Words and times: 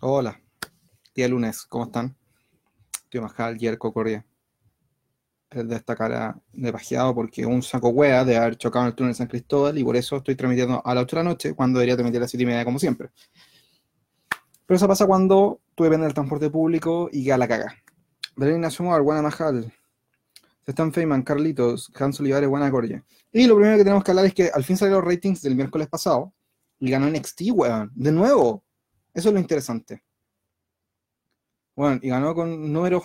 Hola, 0.00 0.40
día 1.12 1.26
lunes, 1.26 1.66
¿cómo 1.66 1.86
están? 1.86 2.16
Tío 3.08 3.20
Majal, 3.20 3.58
Yerko 3.58 3.92
Correa. 3.92 4.24
Es 5.50 5.66
de 5.66 5.74
esta 5.74 5.96
cara 5.96 6.40
de 6.52 6.72
pajeado 6.72 7.12
porque 7.16 7.44
un 7.44 7.64
saco 7.64 7.88
hueá 7.88 8.24
de 8.24 8.36
haber 8.36 8.56
chocado 8.56 8.84
en 8.84 8.90
el 8.90 8.94
túnel 8.94 9.12
de 9.12 9.16
San 9.16 9.26
Cristóbal 9.26 9.76
y 9.76 9.82
por 9.82 9.96
eso 9.96 10.18
estoy 10.18 10.36
transmitiendo 10.36 10.80
a 10.86 10.94
la 10.94 11.00
otra 11.00 11.24
noche 11.24 11.52
cuando 11.52 11.80
debería 11.80 11.96
transmitir 11.96 12.18
a 12.18 12.22
las 12.22 12.30
7 12.30 12.44
y 12.44 12.46
media 12.46 12.64
como 12.64 12.78
siempre. 12.78 13.10
Pero 14.66 14.76
eso 14.76 14.86
pasa 14.86 15.04
cuando 15.04 15.62
tú 15.74 15.82
dependes 15.82 16.06
del 16.06 16.14
transporte 16.14 16.48
público 16.48 17.08
y 17.10 17.24
queda 17.24 17.36
la 17.36 17.48
caga. 17.48 17.74
Belén 18.36 18.64
Moar, 18.78 19.02
buena 19.02 19.20
Majal. 19.20 19.74
Están 20.64 20.92
Feynman, 20.92 21.22
Carlitos, 21.22 21.90
Hans 21.98 22.20
Olivares, 22.20 22.48
buena 22.48 22.70
Correa. 22.70 23.02
Y 23.32 23.48
lo 23.48 23.56
primero 23.56 23.76
que 23.76 23.82
tenemos 23.82 24.04
que 24.04 24.12
hablar 24.12 24.26
es 24.26 24.34
que 24.34 24.48
al 24.54 24.62
fin 24.62 24.76
salieron 24.76 25.02
los 25.04 25.12
ratings 25.12 25.42
del 25.42 25.56
miércoles 25.56 25.88
pasado 25.88 26.32
y 26.78 26.88
ganó 26.88 27.10
NXT, 27.10 27.50
weón. 27.50 27.90
De 27.96 28.12
nuevo. 28.12 28.62
Eso 29.18 29.30
es 29.30 29.34
lo 29.34 29.40
interesante. 29.40 30.00
Bueno, 31.74 31.98
y 32.02 32.10
ganó 32.10 32.34
con 32.34 32.70
números 32.72 33.04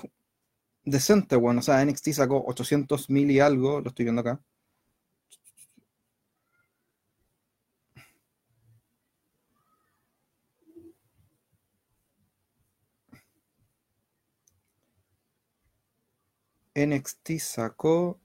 decentes, 0.85 1.39
bueno. 1.39 1.61
O 1.61 1.63
sea, 1.63 1.81
NXT 1.83 2.13
sacó 2.13 2.43
800 2.47 3.09
mil 3.09 3.31
y 3.31 3.39
algo, 3.39 3.81
lo 3.81 3.89
estoy 3.89 4.05
viendo 4.05 4.21
acá. 4.21 4.41
NXT 16.75 17.37
sacó 17.39 18.19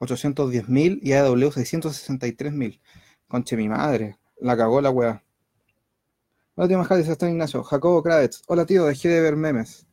810.000 0.00 0.98
y 1.02 1.12
AW 1.12 1.50
663.000. 1.50 2.80
Conche 3.28 3.56
mi 3.56 3.68
madre, 3.68 4.18
la 4.38 4.56
cagó 4.56 4.80
la 4.80 4.90
weá. 4.90 5.22
Hola 6.56 6.68
tío 6.68 6.78
Majal, 6.78 7.04
dice 7.04 7.28
Ignacio. 7.28 7.62
Jacobo 7.62 8.02
Kravitz. 8.02 8.42
Hola 8.48 8.66
tío, 8.66 8.84
dejé 8.86 9.08
de 9.08 9.20
ver 9.20 9.36
memes. 9.36 9.86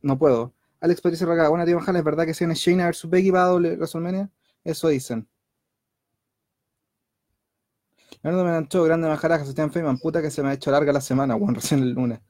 No 0.00 0.18
puedo. 0.18 0.52
Alex 0.80 1.00
Patricia 1.00 1.26
Raga. 1.26 1.48
Buena 1.48 1.64
tío 1.64 1.78
Majal, 1.78 1.96
¿es 1.96 2.04
verdad 2.04 2.26
que 2.26 2.34
si 2.34 2.44
viene 2.44 2.54
Shayna 2.54 2.86
versus 2.86 3.10
Becky 3.10 3.30
para 3.30 3.44
doble 3.44 3.76
WrestleMania? 3.76 4.30
Eso 4.64 4.88
dicen. 4.88 5.28
Leonardo 8.22 8.44
Menancho, 8.44 8.84
grande 8.84 9.08
Majaraja, 9.08 9.42
Sebastián 9.44 9.72
Feynman, 9.72 9.98
puta 9.98 10.22
que 10.22 10.30
se 10.30 10.42
me 10.42 10.50
ha 10.50 10.52
hecho 10.52 10.70
larga 10.70 10.92
la 10.92 11.00
semana, 11.00 11.34
weón, 11.34 11.54
recién 11.56 11.82
el 11.82 11.92
lunes. 11.92 12.20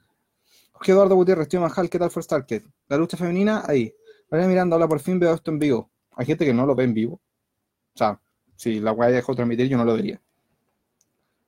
Jorge 0.72 0.92
Eduardo 0.92 1.14
Gutiérrez, 1.14 1.48
tío 1.48 1.60
Majal, 1.60 1.88
¿qué 1.90 1.98
tal 1.98 2.10
fue 2.10 2.22
Starkid? 2.22 2.62
La 2.88 2.96
lucha 2.96 3.16
femenina, 3.16 3.62
ahí. 3.66 3.94
María 4.30 4.48
Miranda, 4.48 4.76
hola, 4.76 4.88
por 4.88 5.00
fin 5.00 5.18
veo 5.18 5.34
esto 5.34 5.50
en 5.50 5.58
vivo. 5.58 5.91
Hay 6.16 6.26
gente 6.26 6.44
que 6.44 6.54
no 6.54 6.66
lo 6.66 6.74
ve 6.74 6.84
en 6.84 6.94
vivo. 6.94 7.14
O 7.94 7.98
sea, 7.98 8.20
si 8.56 8.80
la 8.80 8.92
weá 8.92 9.10
dejó 9.10 9.34
transmitir, 9.34 9.68
yo 9.68 9.76
no 9.76 9.84
lo 9.84 9.94
vería. 9.94 10.20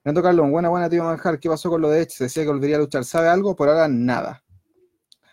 Renato 0.05 0.23
Carlón, 0.23 0.51
buena, 0.51 0.69
buena, 0.69 0.91
tío 0.91 1.03
Manjar. 1.05 1.39
¿Qué 1.39 1.49
pasó 1.49 1.71
con 1.71 1.81
lo 1.81 1.89
de 1.89 2.03
Edge? 2.03 2.11
Se 2.11 2.25
decía 2.25 2.43
que 2.43 2.51
volvería 2.51 2.77
a 2.77 2.81
luchar. 2.81 3.05
¿Sabe 3.05 3.29
algo? 3.29 3.57
Por 3.57 3.69
ahora, 3.69 3.89
nada. 3.89 4.45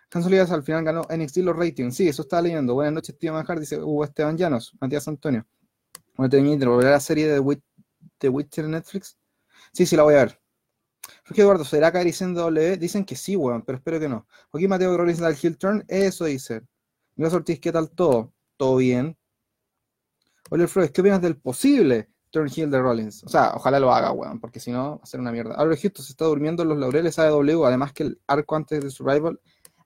Tan 0.09 0.23
Solidas 0.23 0.51
al 0.51 0.63
final 0.63 0.83
ganó 0.83 1.01
NXT 1.09 1.37
los 1.37 1.55
ratings. 1.55 1.95
Sí, 1.95 2.07
eso 2.07 2.21
estaba 2.21 2.41
leyendo. 2.41 2.73
Buenas 2.73 2.93
noches, 2.93 3.17
tío 3.17 3.33
Manjar. 3.33 3.59
Dice 3.59 3.81
Hugo 3.81 4.03
Esteban 4.03 4.37
Llanos, 4.37 4.73
Matías 4.79 5.07
Antonio. 5.07 5.45
Bueno, 6.15 6.29
te 6.29 6.65
volverá 6.65 6.91
la 6.91 6.99
serie 6.99 7.27
de, 7.27 7.39
Witcher 8.29 8.67
Netflix? 8.67 9.17
Sí, 9.73 9.85
sí, 9.85 9.95
la 9.95 10.03
voy 10.03 10.15
a 10.15 10.25
ver. 10.25 10.41
Jorge 11.25 11.41
Eduardo, 11.41 11.65
¿será 11.65 11.91
caer 11.91 12.05
diciendo 12.05 12.41
W? 12.41 12.77
Dicen 12.77 13.05
que 13.05 13.15
sí, 13.15 13.35
weón, 13.35 13.63
pero 13.63 13.77
espero 13.77 13.99
que 13.99 14.09
no. 14.09 14.27
Joaquín 14.51 14.69
Mateo 14.69 14.95
Rollins 14.97 15.19
del 15.19 15.37
Hill 15.41 15.57
Turn, 15.57 15.83
eso 15.87 16.25
dice. 16.25 16.61
Mira 17.15 17.31
Ortiz, 17.33 17.59
¿qué 17.59 17.71
tal 17.71 17.89
todo? 17.89 18.33
¿Todo 18.57 18.77
bien? 18.77 19.17
Oliver 20.51 20.67
Flores, 20.67 20.91
¿qué 20.91 20.99
opinas 20.99 21.21
del 21.21 21.37
posible 21.37 22.09
turn 22.29 22.49
heel 22.53 22.69
de 22.69 22.81
Rollins? 22.81 23.23
O 23.23 23.29
sea, 23.29 23.53
ojalá 23.55 23.79
lo 23.79 23.93
haga, 23.93 24.11
weón, 24.11 24.37
porque 24.41 24.59
si 24.59 24.69
no, 24.69 24.97
va 24.97 24.99
a 25.01 25.05
ser 25.05 25.21
una 25.21 25.31
mierda. 25.31 25.55
Ahora 25.55 25.77
Houston 25.77 26.03
se 26.03 26.11
está 26.11 26.25
durmiendo 26.25 26.63
en 26.63 26.69
los 26.69 26.77
laureles 26.77 27.17
AEW, 27.17 27.63
además 27.65 27.93
que 27.93 28.03
el 28.03 28.19
arco 28.27 28.57
antes 28.57 28.83
de 28.83 28.89
Survival 28.89 29.39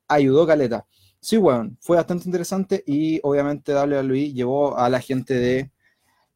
ayudó 0.08 0.48
Caleta. 0.48 0.88
Sí, 1.20 1.38
weón, 1.38 1.78
fue 1.82 1.98
bastante 1.98 2.26
interesante 2.26 2.84
y 2.88 3.20
obviamente 3.22 3.76
WWE 3.76 4.34
llevó 4.34 4.76
a 4.76 4.90
la 4.90 5.00
gente 5.00 5.36
de 5.36 5.72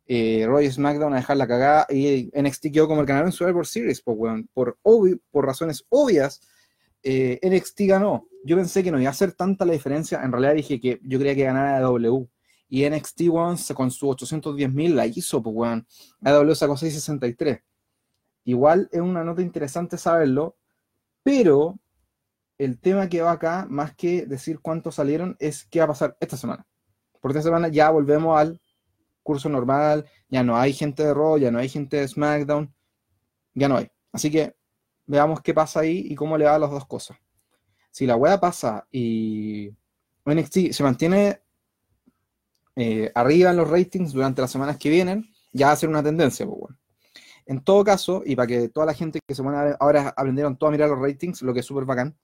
eh, 0.05 0.45
Roy 0.45 0.71
SmackDown 0.71 1.13
a 1.13 1.17
dejar 1.17 1.37
la 1.37 1.47
cagada 1.47 1.87
y 1.89 2.29
NXT 2.39 2.67
quedó 2.71 2.87
como 2.87 3.01
el 3.01 3.07
ganador 3.07 3.29
en 3.29 3.31
Survivor 3.31 3.65
Series, 3.65 3.99
pues, 4.03 4.15
weón. 4.15 4.47
Por, 4.53 4.77
por 5.31 5.45
razones 5.45 5.87
obvias, 5.89 6.39
eh, 7.01 7.39
NXT 7.41 7.81
ganó. 7.87 8.27
Yo 8.45 8.55
pensé 8.55 8.83
que 8.83 8.91
no 8.91 8.99
iba 8.99 9.09
a 9.09 9.11
hacer 9.11 9.31
tanta 9.31 9.65
la 9.65 9.73
diferencia. 9.73 10.21
En 10.21 10.31
realidad 10.31 10.53
dije 10.53 10.79
que 10.79 10.99
yo 11.01 11.17
creía 11.17 11.33
que 11.33 11.45
ganara 11.45 11.79
W. 11.79 12.27
Y 12.69 12.87
NXT, 12.87 13.21
weón, 13.29 13.57
con 13.73 13.91
su 13.91 14.07
810.000 14.07 14.93
la 14.93 15.07
hizo, 15.07 15.41
pues, 15.41 15.55
weón. 15.55 15.87
AW 16.23 16.55
sacó 16.55 16.77
663. 16.77 17.61
Igual 18.45 18.89
es 18.91 19.01
una 19.01 19.23
nota 19.23 19.41
interesante 19.41 19.97
saberlo, 19.97 20.55
pero 21.23 21.79
el 22.57 22.79
tema 22.79 23.09
que 23.09 23.21
va 23.21 23.31
acá, 23.31 23.65
más 23.69 23.95
que 23.95 24.25
decir 24.25 24.59
cuántos 24.59 24.95
salieron, 24.95 25.35
es 25.39 25.65
qué 25.65 25.79
va 25.79 25.85
a 25.85 25.89
pasar 25.89 26.17
esta 26.19 26.37
semana. 26.37 26.65
Por 27.19 27.31
esta 27.31 27.41
semana 27.41 27.67
ya 27.67 27.89
volvemos 27.89 28.37
al 28.37 28.61
curso 29.23 29.49
normal, 29.49 30.05
ya 30.29 30.43
no 30.43 30.57
hay 30.57 30.73
gente 30.73 31.03
de 31.03 31.13
Raw, 31.13 31.37
ya 31.37 31.51
no 31.51 31.59
hay 31.59 31.69
gente 31.69 31.97
de 31.97 32.07
SmackDown, 32.07 32.73
ya 33.53 33.69
no 33.69 33.77
hay. 33.77 33.89
Así 34.11 34.31
que 34.31 34.55
veamos 35.05 35.41
qué 35.41 35.53
pasa 35.53 35.81
ahí 35.81 36.05
y 36.09 36.15
cómo 36.15 36.37
le 36.37 36.45
va 36.45 36.55
a 36.55 36.59
las 36.59 36.71
dos 36.71 36.85
cosas. 36.85 37.17
Si 37.91 38.05
la 38.05 38.15
wea 38.15 38.39
pasa 38.39 38.87
y 38.91 39.69
NXT 40.25 40.71
se 40.71 40.83
mantiene 40.83 41.41
eh, 42.79 43.11
arriba 43.15 43.53
los 43.53 43.69
ratings 43.69 44.13
durante 44.13 44.41
las 44.41 44.51
semanas 44.51 44.77
que 44.77 44.89
vienen, 44.89 45.29
ya 45.51 45.67
va 45.67 45.73
a 45.73 45.75
ser 45.75 45.89
una 45.89 46.03
tendencia. 46.03 46.45
Pues, 46.45 46.59
bueno. 46.59 46.77
En 47.45 47.63
todo 47.63 47.83
caso, 47.83 48.21
y 48.25 48.35
para 48.35 48.47
que 48.47 48.69
toda 48.69 48.85
la 48.85 48.93
gente 48.93 49.19
que 49.27 49.35
se 49.35 49.43
pone 49.43 49.75
ahora 49.79 50.13
aprendieron 50.15 50.57
todo 50.57 50.69
a 50.69 50.71
mirar 50.71 50.89
los 50.89 50.99
ratings, 50.99 51.41
lo 51.41 51.53
que 51.53 51.61
es 51.61 51.65
súper 51.65 51.85
bacán, 51.85 52.15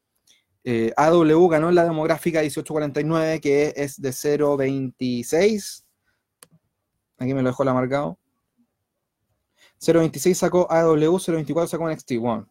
eh, 0.64 0.94
AW 0.98 1.48
ganó 1.48 1.72
la 1.72 1.84
demográfica 1.84 2.40
1849, 2.40 3.42
que 3.42 3.74
es 3.76 4.02
de 4.02 4.10
0.26. 4.10 5.86
Aquí 7.18 7.34
me 7.34 7.42
lo 7.42 7.50
dejó 7.50 7.64
la 7.64 7.74
marcado. 7.74 8.20
0.26 9.80 10.34
sacó 10.34 10.68
AW, 10.72 11.20
0.24 11.20 11.68
sacó 11.68 11.90
NXT, 11.90 12.12
one. 12.22 12.46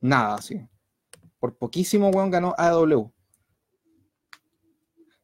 Nada, 0.00 0.34
así. 0.34 0.60
Por 1.38 1.56
poquísimo, 1.56 2.10
weón, 2.10 2.30
ganó 2.30 2.54
AW. 2.58 3.12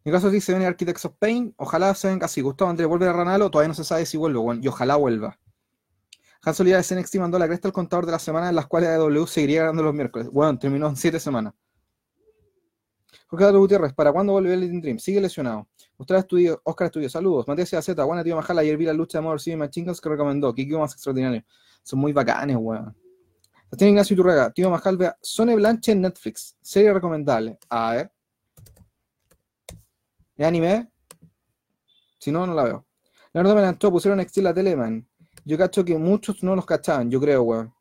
Mi 0.04 0.12
caso 0.12 0.31
dice 0.31 0.53
viene 0.53 0.66
Architects 0.66 1.06
of 1.06 1.15
Pain. 1.19 1.54
Ojalá 1.56 1.94
se 1.94 2.09
venga 2.09 2.26
así. 2.26 2.42
Gustavo 2.42 2.70
Andrés 2.70 2.87
vuelve 2.87 3.09
a 3.09 3.12
Ranalo. 3.12 3.50
Todavía 3.50 3.69
no 3.69 3.75
se 3.75 3.84
sabe 3.84 4.04
si 4.04 4.19
vuelve, 4.19 4.38
y 4.60 4.69
ojalá 4.69 4.97
vuelva. 4.97 5.38
Hans 6.42 6.60
Olivares 6.60 6.94
NXT 6.94 7.16
mandó 7.16 7.38
la 7.38 7.47
cresta 7.47 7.69
al 7.69 7.72
contador 7.72 8.04
de 8.04 8.12
la 8.12 8.19
semana 8.19 8.50
en 8.50 8.54
las 8.54 8.66
cuales 8.66 8.91
AW 8.91 9.26
seguiría 9.26 9.62
ganando 9.62 9.82
los 9.82 9.94
miércoles. 9.94 10.28
Bueno, 10.31 10.59
terminó 10.59 10.88
en 10.88 10.97
7 10.97 11.19
semanas. 11.19 11.54
Jorge 13.28 13.47
Dato 13.47 13.59
Gutiérrez, 13.59 13.94
¿para 13.94 14.12
cuándo 14.12 14.34
vuelve 14.34 14.53
el 14.53 14.81
Dream? 14.82 14.98
Sigue 14.98 15.20
lesionado. 15.20 15.69
Oscar 15.97 16.19
Estudio, 16.19 16.60
Oscar 16.65 16.86
Estudio, 16.86 17.09
saludos. 17.09 17.48
Matías 17.48 17.71
Z, 17.71 18.04
buena 18.04 18.22
tío 18.22 18.36
Majala. 18.36 18.60
Ayer 18.60 18.76
vi 18.76 18.84
la 18.84 18.92
lucha 18.92 19.19
de 19.19 19.22
Mother 19.22 19.41
City 19.41 19.56
Machine 19.56 19.92
que 20.00 20.09
recomendó. 20.09 20.53
Kikio 20.54 20.78
más 20.78 20.92
extraordinario. 20.92 21.42
Son 21.82 21.98
muy 21.98 22.12
bacanes, 22.12 22.56
weón. 22.60 22.94
Tiene 23.76 23.92
Ignacio 23.92 24.15
Iturraga, 24.15 24.50
tío 24.53 24.71
Majal, 24.71 24.97
vea 24.97 25.16
Sone 25.21 25.54
Blanche 25.56 25.92
en 25.92 26.03
Netflix. 26.03 26.56
Serie 26.60 26.92
recomendable. 26.92 27.59
A 27.71 27.92
ver. 27.92 28.13
¿Es 30.37 30.47
anime? 30.47 30.91
Si 32.19 32.33
no, 32.33 32.47
no 32.47 32.55
la 32.55 32.65
veo. 32.65 32.87
Leonardo 33.33 33.56
Menantó 33.56 33.91
pusieron 33.91 34.21
NXT 34.21 34.39
la 34.39 34.55
Teleman. 34.55 35.06
Yo 35.45 35.59
cacho 35.59 35.84
que 35.84 35.99
muchos 35.99 36.43
no 36.43 36.56
los 36.56 36.65
cachaban, 36.65 37.11
yo 37.11 37.21
creo, 37.21 37.43
weón. 37.43 37.75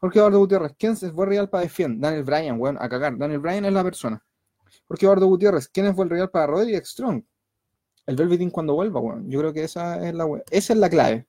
Jorge 0.00 0.18
Eduardo 0.18 0.38
Gutiérrez, 0.38 0.74
¿quién 0.78 0.92
es 0.92 1.12
fue 1.12 1.26
real 1.26 1.50
para 1.50 1.64
Defiend? 1.64 2.00
Daniel 2.00 2.22
Bryan, 2.22 2.60
weón, 2.60 2.78
a 2.80 2.88
cagar. 2.88 3.18
Daniel 3.18 3.40
Bryan 3.40 3.64
es 3.64 3.72
la 3.72 3.82
persona. 3.82 4.24
Jorge 4.86 5.06
Eduardo 5.06 5.26
Gutiérrez, 5.26 5.68
¿quién 5.68 5.94
fue 5.94 6.04
el 6.04 6.10
real 6.10 6.30
para 6.30 6.46
Roderick 6.46 6.84
Strong? 6.84 7.22
El 8.06 8.16
Velveteen 8.16 8.50
cuando 8.50 8.74
vuelva, 8.74 9.00
weón. 9.00 9.28
Yo 9.28 9.40
creo 9.40 9.52
que 9.52 9.64
esa 9.64 10.06
es 10.06 10.14
la 10.14 10.26
es 10.50 10.70
la 10.70 10.88
clave. 10.88 11.26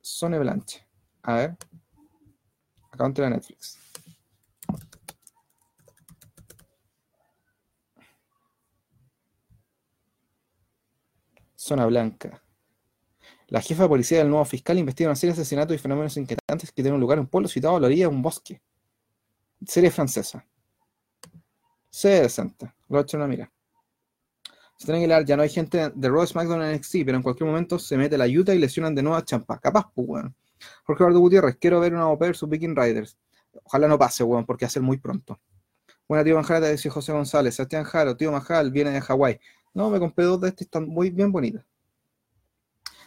Sone 0.00 0.38
Blanche. 0.38 0.86
A 1.22 1.34
ver. 1.36 1.56
Acá 2.90 3.08
de 3.08 3.30
Netflix. 3.30 3.78
Zona 11.64 11.86
Blanca. 11.86 12.42
La 13.46 13.62
jefa 13.62 13.84
de 13.84 13.88
policía 13.88 14.18
del 14.18 14.28
nuevo 14.28 14.44
fiscal 14.44 14.78
investiga 14.78 15.08
una 15.08 15.16
serie 15.16 15.34
de 15.34 15.40
asesinatos 15.40 15.74
y 15.74 15.78
fenómenos 15.78 16.14
inquietantes 16.18 16.70
que 16.70 16.82
tienen 16.82 17.00
lugar 17.00 17.16
en 17.16 17.22
un 17.22 17.26
pueblo 17.26 17.48
situado 17.48 17.76
a 17.76 17.80
la 17.80 17.86
orilla 17.86 18.04
de 18.04 18.14
un 18.14 18.20
bosque. 18.20 18.60
Serie 19.66 19.90
francesa. 19.90 20.44
Serie 21.88 22.20
decente. 22.20 22.70
Lo 22.86 22.98
he 22.98 23.02
hecho 23.02 23.16
una 23.16 23.26
mira. 23.26 23.50
Se 24.76 24.84
tienen 24.84 25.04
que 25.04 25.08
leer, 25.08 25.24
ya 25.24 25.38
no 25.38 25.42
hay 25.42 25.48
gente 25.48 25.90
de 25.94 26.08
Raw 26.10 26.26
SmackDown 26.26 26.62
en 26.64 26.76
NXT, 26.76 26.96
pero 27.06 27.16
en 27.16 27.22
cualquier 27.22 27.48
momento 27.48 27.78
se 27.78 27.96
mete 27.96 28.18
la 28.18 28.24
ayuda 28.24 28.54
y 28.54 28.58
lesionan 28.58 28.94
de 28.94 29.02
nuevo 29.02 29.16
a 29.16 29.24
Champa. 29.24 29.58
Capaz, 29.58 29.90
pues, 29.94 30.06
weón. 30.06 30.36
Jorge 30.84 31.02
Eduardo 31.02 31.20
Gutiérrez, 31.20 31.56
quiero 31.58 31.80
ver 31.80 31.94
una 31.94 32.08
OP 32.08 32.20
versus 32.20 32.46
Viking 32.46 32.76
Riders. 32.76 33.16
Ojalá 33.64 33.88
no 33.88 33.98
pase, 33.98 34.22
weón, 34.22 34.44
porque 34.44 34.68
ser 34.68 34.82
muy 34.82 34.98
pronto. 34.98 35.40
Buena, 36.06 36.22
tío 36.24 36.34
Manjara, 36.34 36.60
te 36.60 36.66
decía 36.66 36.90
José 36.90 37.12
González. 37.12 37.54
Sebastián 37.54 37.84
Jaro, 37.84 38.18
tío 38.18 38.30
Majal, 38.30 38.70
viene 38.70 38.90
de 38.90 39.00
Hawái. 39.00 39.40
No, 39.74 39.90
me 39.90 39.98
compré 39.98 40.24
dos 40.24 40.40
de 40.40 40.48
estas, 40.48 40.62
están 40.62 40.88
muy 40.88 41.10
bien 41.10 41.30
bonitas. 41.32 41.64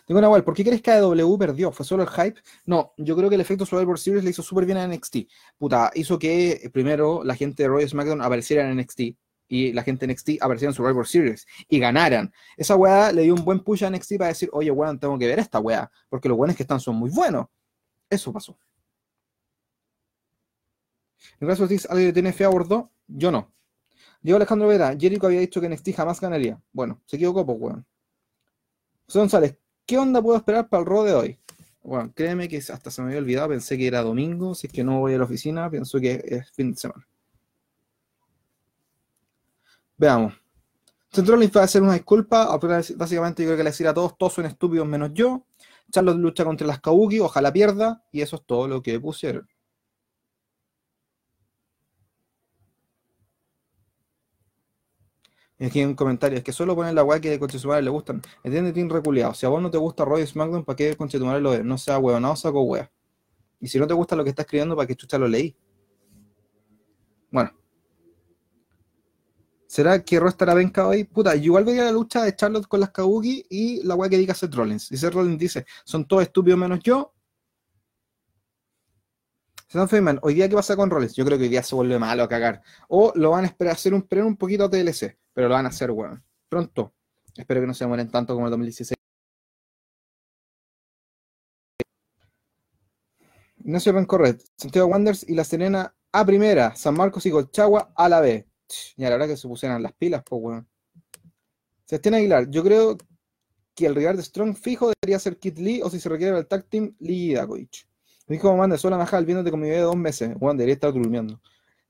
Tengo 0.05 0.19
una 0.19 0.41
¿por 0.41 0.53
qué 0.53 0.63
crees 0.63 0.81
que 0.81 0.91
AEW 0.91 1.37
perdió? 1.37 1.71
¿Fue 1.71 1.85
solo 1.85 2.03
el 2.03 2.09
hype? 2.09 2.39
No, 2.65 2.93
yo 2.97 3.15
creo 3.17 3.27
que 3.27 3.35
el 3.35 3.41
efecto 3.41 3.65
Survivor 3.65 3.99
Series 3.99 4.23
le 4.23 4.29
hizo 4.29 4.41
súper 4.41 4.65
bien 4.65 4.77
a 4.77 4.87
NXT. 4.87 5.17
Puta, 5.57 5.91
hizo 5.95 6.17
que 6.17 6.51
eh, 6.51 6.69
primero 6.69 7.25
la 7.25 7.35
gente 7.35 7.63
de 7.63 7.69
Royal 7.69 7.89
SmackDown 7.89 8.21
apareciera 8.21 8.69
en 8.69 8.77
NXT 8.77 9.01
y 9.49 9.73
la 9.73 9.83
gente 9.83 10.07
de 10.07 10.13
NXT 10.13 10.41
apareciera 10.41 10.71
en 10.71 10.75
Survivor 10.75 11.05
Series 11.05 11.45
y 11.67 11.79
ganaran. 11.79 12.31
Esa 12.55 12.77
weá 12.77 13.11
le 13.11 13.23
dio 13.23 13.33
un 13.33 13.43
buen 13.43 13.59
push 13.59 13.83
a 13.83 13.89
NXT 13.89 14.17
para 14.17 14.29
decir, 14.29 14.49
oye, 14.53 14.71
weón, 14.71 14.97
tengo 14.97 15.19
que 15.19 15.27
ver 15.27 15.39
esta 15.39 15.59
weá, 15.59 15.91
porque 16.07 16.29
los 16.29 16.37
buenos 16.37 16.55
que 16.55 16.63
están 16.63 16.79
son 16.79 16.95
muy 16.95 17.09
buenos. 17.09 17.47
Eso 18.09 18.31
pasó. 18.31 18.57
Caso 21.39 21.67
de 21.67 21.81
¿alguien 21.89 22.13
tiene 22.13 22.31
fe 22.33 22.45
a 22.45 22.49
Bordeaux? 22.49 22.89
Yo 23.07 23.29
no. 23.29 23.51
Diego 24.27 24.35
Alejandro 24.35 24.67
Vera, 24.67 24.93
Jericho 24.99 25.27
había 25.27 25.39
dicho 25.39 25.61
que 25.61 25.69
NXT 25.69 25.95
jamás 25.95 26.19
ganaría. 26.19 26.61
Bueno, 26.73 27.01
se 27.05 27.15
equivocó, 27.15 27.45
pues, 27.45 27.57
weón. 27.61 27.85
José 29.05 29.19
González, 29.19 29.57
¿qué 29.85 29.97
onda 29.97 30.21
puedo 30.21 30.35
esperar 30.35 30.67
para 30.67 30.81
el 30.81 30.85
rol 30.85 31.05
de 31.05 31.13
hoy? 31.13 31.39
Bueno, 31.81 32.11
créeme 32.13 32.49
que 32.49 32.57
hasta 32.57 32.91
se 32.91 33.01
me 33.01 33.07
había 33.07 33.19
olvidado, 33.19 33.47
pensé 33.47 33.77
que 33.77 33.87
era 33.87 34.01
domingo, 34.01 34.53
si 34.53 34.67
es 34.67 34.73
que 34.73 34.83
no 34.83 34.99
voy 34.99 35.13
a 35.13 35.17
la 35.17 35.23
oficina, 35.23 35.69
pienso 35.69 35.97
que 36.01 36.21
es 36.25 36.51
fin 36.51 36.73
de 36.73 36.77
semana. 36.77 37.07
Veamos. 39.95 40.33
Central 41.09 41.49
va 41.55 41.61
a 41.61 41.63
hacer 41.63 41.81
una 41.81 41.93
disculpa, 41.93 42.59
básicamente 42.97 43.43
yo 43.43 43.47
creo 43.47 43.57
que 43.57 43.63
le 43.63 43.69
decir 43.69 43.87
a 43.87 43.93
todos, 43.93 44.17
todos 44.17 44.33
son 44.33 44.45
estúpidos 44.45 44.85
menos 44.85 45.11
yo. 45.13 45.45
Charlotte 45.89 46.17
lucha 46.17 46.43
contra 46.43 46.67
las 46.67 46.81
Kabuki, 46.81 47.21
ojalá 47.21 47.53
pierda, 47.53 48.03
y 48.11 48.19
eso 48.19 48.35
es 48.35 48.41
todo 48.45 48.67
lo 48.67 48.81
que 48.81 48.99
pusieron. 48.99 49.47
Y 55.59 55.65
aquí 55.65 55.83
un 55.83 55.95
comentario, 55.95 56.37
es 56.37 56.43
que 56.43 56.53
solo 56.53 56.75
ponen 56.75 56.93
la 56.93 57.03
weá 57.03 57.19
que 57.19 57.31
de 57.31 57.39
Conchetumare 57.39 57.81
le 57.81 57.89
gustan. 57.89 58.21
Entiende, 58.43 58.73
Team 58.73 58.89
reculeado. 58.89 59.33
Si 59.33 59.45
a 59.45 59.49
vos 59.49 59.61
no 59.61 59.71
te 59.71 59.77
gusta 59.77 60.05
Roy 60.05 60.25
SmackDown, 60.25 60.63
¿para 60.63 60.75
qué 60.75 60.95
Conchetumare 60.95 61.41
lo 61.41 61.51
ves? 61.51 61.63
No 61.63 61.77
sea 61.77 61.99
no 61.99 62.35
saco 62.35 62.61
weá. 62.61 62.91
Y 63.59 63.67
si 63.67 63.79
no 63.79 63.87
te 63.87 63.93
gusta 63.95 64.15
lo 64.15 64.23
que 64.23 64.29
está 64.29 64.43
escribiendo, 64.43 64.75
¿para 64.75 64.87
qué 64.87 64.95
chucha 64.95 65.17
lo 65.17 65.27
leí? 65.27 65.55
Bueno. 67.31 67.51
¿Será 69.65 70.03
que 70.03 70.19
Roy 70.19 70.29
estará 70.29 70.53
venca 70.53 70.87
hoy? 70.87 71.03
Puta, 71.05 71.35
igual 71.35 71.65
veía 71.65 71.85
la 71.85 71.91
lucha 71.91 72.23
de 72.23 72.35
Charlotte 72.35 72.67
con 72.67 72.79
las 72.79 72.91
Kabuki 72.91 73.45
y 73.49 73.83
la 73.83 73.95
weá 73.95 74.09
que 74.09 74.17
diga 74.17 74.35
Seth 74.35 74.53
Rollins. 74.53 74.91
Y 74.91 74.97
Seth 74.97 75.13
Rollins 75.13 75.39
dice, 75.39 75.65
son 75.83 76.05
todos 76.07 76.21
estúpidos 76.21 76.59
menos 76.59 76.79
yo. 76.83 77.13
Seth 79.67 79.89
Feynman, 79.89 80.19
¿hoy 80.21 80.35
día 80.35 80.47
qué 80.47 80.55
pasa 80.55 80.75
con 80.75 80.91
Rollins? 80.91 81.15
Yo 81.15 81.25
creo 81.25 81.37
que 81.37 81.45
hoy 81.45 81.49
día 81.49 81.63
se 81.63 81.75
vuelve 81.75 81.97
malo 81.97 82.23
a 82.23 82.29
cagar. 82.29 82.61
O 82.87 83.11
lo 83.15 83.31
van 83.31 83.43
a 83.43 83.47
esperar 83.47 83.73
hacer 83.73 83.93
un, 83.95 84.07
un 84.23 84.37
poquito 84.37 84.65
a 84.65 84.69
TLC 84.69 85.17
pero 85.37 85.49
lo 85.49 85.53
van 85.53 85.67
a 85.67 85.69
hacer, 85.69 85.91
weón. 85.91 86.23
Pronto. 86.49 86.95
Espero 87.35 87.61
que 87.61 87.67
no 87.67 87.75
se 87.75 87.85
mueren 87.85 88.09
tanto 88.09 88.33
como 88.33 88.47
el 88.47 88.49
2016. 88.49 88.97
Ignacio 93.57 93.93
Bencorret, 93.93 94.43
Santiago 94.55 94.87
Wanderers 94.87 95.29
y 95.29 95.35
La 95.35 95.43
Serena 95.43 95.93
a 96.11 96.25
primera, 96.25 96.75
San 96.75 96.95
Marcos 96.95 97.23
y 97.27 97.29
Colchagua 97.29 97.93
a 97.95 98.09
la 98.09 98.19
B. 98.19 98.47
Y 98.95 99.03
a 99.03 99.09
la 99.11 99.15
hora 99.17 99.27
que 99.27 99.37
se 99.37 99.47
pusieran 99.47 99.83
las 99.83 99.93
pilas, 99.93 100.23
pues, 100.27 100.41
weón. 100.41 100.67
Sebastián 101.85 102.15
Aguilar, 102.15 102.49
yo 102.49 102.63
creo 102.63 102.97
que 103.75 103.85
el 103.85 103.93
rival 103.93 104.17
de 104.17 104.23
Strong 104.23 104.55
fijo 104.55 104.91
debería 104.99 105.19
ser 105.19 105.37
Kit 105.37 105.59
Lee 105.59 105.83
o 105.83 105.91
si 105.91 105.99
se 105.99 106.09
requiere 106.09 106.35
el 106.35 106.47
tag 106.47 106.63
team, 106.63 106.95
Lee 106.97 107.33
y 107.33 107.33
Dakovic. 107.35 107.87
Me 108.25 108.37
dijo 108.37 108.57
Manda, 108.57 108.75
sola 108.79 108.97
Majal, 108.97 109.23
viéndote 109.23 109.51
con 109.51 109.59
mi 109.59 109.67
bebé 109.67 109.81
de 109.81 109.83
dos 109.83 109.97
meses. 109.97 110.35
Weón, 110.39 110.57
debería 110.57 110.73
estar 110.73 110.91
durmiendo. 110.91 111.39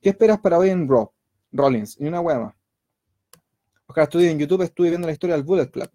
¿Qué 0.02 0.10
esperas 0.10 0.38
para 0.42 0.58
hoy 0.58 0.70
en 0.70 0.86
Raw? 0.90 1.10
Rollins, 1.54 1.96
y 1.98 2.08
una 2.08 2.20
hueá 2.20 2.57
Oscar 3.88 4.04
estudio 4.04 4.30
en 4.30 4.38
YouTube, 4.38 4.64
estuve 4.64 4.90
viendo 4.90 5.08
la 5.08 5.14
historia 5.14 5.36
del 5.36 5.46
Bullet 5.46 5.72
Club. 5.72 5.90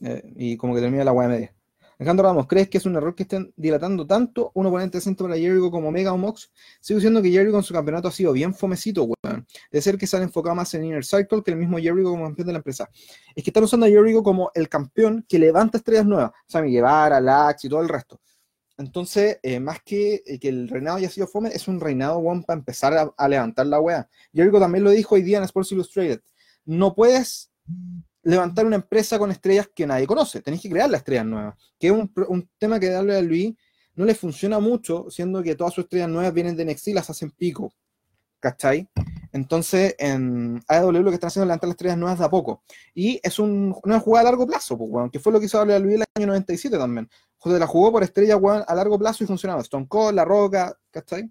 Eh, 0.00 0.32
y 0.36 0.56
como 0.56 0.74
que 0.74 0.80
termina 0.80 1.04
la 1.04 1.12
weá 1.12 1.28
media. 1.28 1.52
Alejandro 1.98 2.26
Ramos, 2.26 2.46
¿crees 2.46 2.68
que 2.68 2.76
es 2.78 2.84
un 2.84 2.94
error 2.94 3.14
que 3.14 3.22
estén 3.22 3.52
dilatando 3.56 4.06
tanto 4.06 4.52
un 4.54 4.66
oponente 4.66 4.98
decente 4.98 5.24
para 5.24 5.34
Jericho 5.34 5.70
como 5.70 5.90
Mega 5.90 6.12
o 6.12 6.18
Mox? 6.18 6.52
Sigo 6.78 6.98
diciendo 6.98 7.22
que 7.22 7.30
Jericho 7.30 7.52
con 7.52 7.62
su 7.62 7.72
campeonato 7.72 8.08
ha 8.08 8.12
sido 8.12 8.32
bien 8.32 8.54
fomecito, 8.54 9.04
weón. 9.04 9.46
De 9.72 9.82
ser 9.82 9.96
que 9.96 10.06
se 10.06 10.16
han 10.16 10.22
enfocado 10.22 10.54
más 10.54 10.72
en 10.74 10.84
Inner 10.84 11.04
Cycle 11.04 11.42
que 11.42 11.50
el 11.50 11.56
mismo 11.56 11.78
Jericho 11.78 12.10
como 12.10 12.24
campeón 12.24 12.46
de 12.46 12.52
la 12.52 12.58
empresa. 12.58 12.88
Es 13.34 13.42
que 13.42 13.50
están 13.50 13.64
usando 13.64 13.86
a 13.86 13.88
Jericho 13.88 14.22
como 14.22 14.50
el 14.54 14.68
campeón 14.68 15.24
que 15.26 15.38
levanta 15.38 15.78
estrellas 15.78 16.06
nuevas. 16.06 16.32
Sea, 16.46 16.60
Guevara, 16.60 17.20
Lax 17.20 17.64
y 17.64 17.68
todo 17.68 17.80
el 17.80 17.88
resto. 17.88 18.20
Entonces, 18.78 19.38
eh, 19.42 19.58
más 19.58 19.80
que, 19.82 20.22
eh, 20.26 20.38
que 20.38 20.50
el 20.50 20.68
reinado 20.68 20.98
haya 20.98 21.08
sido 21.08 21.26
fome, 21.26 21.48
es 21.48 21.66
un 21.66 21.80
reinado, 21.80 22.18
weón, 22.18 22.44
para 22.44 22.58
empezar 22.58 22.92
a, 22.92 23.12
a 23.16 23.28
levantar 23.28 23.66
la 23.66 23.80
weá. 23.80 24.06
Jericho 24.34 24.60
también 24.60 24.84
lo 24.84 24.90
dijo 24.90 25.14
hoy 25.14 25.22
día 25.22 25.38
en 25.38 25.44
Sports 25.44 25.72
Illustrated 25.72 26.20
no 26.66 26.94
puedes 26.94 27.50
levantar 28.22 28.66
una 28.66 28.76
empresa 28.76 29.18
con 29.18 29.30
estrellas 29.30 29.70
que 29.74 29.86
nadie 29.86 30.06
conoce, 30.06 30.42
tenéis 30.42 30.62
que 30.62 30.70
crear 30.70 30.90
las 30.90 31.00
estrellas 31.00 31.26
nuevas, 31.26 31.54
que 31.78 31.86
es 31.86 31.92
un, 31.92 32.50
tema 32.58 32.80
que 32.80 32.90
darle 32.90 33.16
a 33.16 33.22
Luis 33.22 33.54
no 33.94 34.04
le 34.04 34.14
funciona 34.14 34.58
mucho, 34.58 35.06
siendo 35.08 35.42
que 35.42 35.54
todas 35.54 35.72
sus 35.72 35.84
estrellas 35.84 36.08
nuevas 36.08 36.34
vienen 36.34 36.56
de 36.56 36.76
y 36.84 36.92
las 36.92 37.08
hacen 37.08 37.30
pico, 37.30 37.72
¿cachai? 38.40 38.88
Entonces, 39.32 39.94
en 39.98 40.62
AEW 40.68 41.02
lo 41.02 41.10
que 41.10 41.14
están 41.14 41.28
haciendo 41.28 41.44
es 41.44 41.48
levantar 41.48 41.68
las 41.68 41.74
estrellas 41.74 41.98
nuevas 41.98 42.18
de 42.18 42.24
a 42.24 42.30
poco. 42.30 42.62
Y 42.94 43.20
es 43.22 43.38
un, 43.38 43.74
una 43.84 44.00
jugada 44.00 44.28
a 44.28 44.30
largo 44.32 44.46
plazo, 44.46 44.76
pues, 44.76 45.10
que 45.10 45.18
fue 45.18 45.32
lo 45.32 45.40
que 45.40 45.46
hizo 45.46 45.64
Luis 45.64 45.96
el 45.96 46.04
año 46.14 46.26
97 46.26 46.76
también. 46.76 47.08
José 47.38 47.58
la 47.58 47.66
jugó 47.66 47.92
por 47.92 48.02
estrellas 48.02 48.38
a 48.66 48.74
largo 48.74 48.98
plazo 48.98 49.24
y 49.24 49.26
funcionaba. 49.26 49.62
Stone 49.62 49.86
Cold, 49.88 50.16
La 50.16 50.24
Roca, 50.24 50.76
¿cachai? 50.90 51.30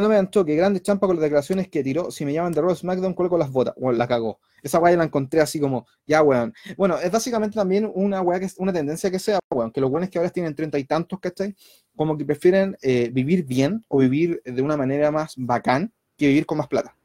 No 0.00 0.08
me 0.08 0.16
dan 0.16 0.26
que 0.26 0.56
grande 0.56 0.82
champa 0.82 1.06
con 1.06 1.14
las 1.14 1.22
declaraciones 1.22 1.68
que 1.68 1.84
tiró. 1.84 2.10
Si 2.10 2.24
me 2.24 2.32
llaman 2.32 2.52
de 2.52 2.60
Raw 2.60 2.74
SmackDown, 2.74 3.14
con 3.14 3.38
las 3.38 3.50
botas. 3.52 3.74
Bueno, 3.76 3.96
la 3.96 4.08
cagó. 4.08 4.40
Esa 4.60 4.80
weá 4.80 4.96
la 4.96 5.04
encontré 5.04 5.40
así 5.40 5.60
como, 5.60 5.86
ya 6.04 6.20
weón. 6.20 6.52
Bueno, 6.76 6.98
es 6.98 7.12
básicamente 7.12 7.54
también 7.54 7.88
una 7.94 8.20
weá 8.20 8.40
que 8.40 8.46
es 8.46 8.56
una 8.58 8.72
tendencia 8.72 9.08
que 9.08 9.20
sea, 9.20 9.38
weón. 9.50 9.70
Que 9.70 9.80
los 9.80 9.90
buenos 9.90 10.10
que 10.10 10.18
ahora 10.18 10.30
tienen 10.30 10.52
treinta 10.56 10.80
y 10.80 10.84
tantos, 10.84 11.20
¿cachai? 11.20 11.54
Como 11.94 12.18
que 12.18 12.24
prefieren 12.24 12.76
eh, 12.82 13.08
vivir 13.12 13.44
bien 13.44 13.84
o 13.86 13.98
vivir 13.98 14.42
de 14.44 14.62
una 14.62 14.76
manera 14.76 15.12
más 15.12 15.34
bacán 15.36 15.92
que 16.16 16.26
vivir 16.26 16.44
con 16.44 16.58
más 16.58 16.66
plata. 16.66 16.96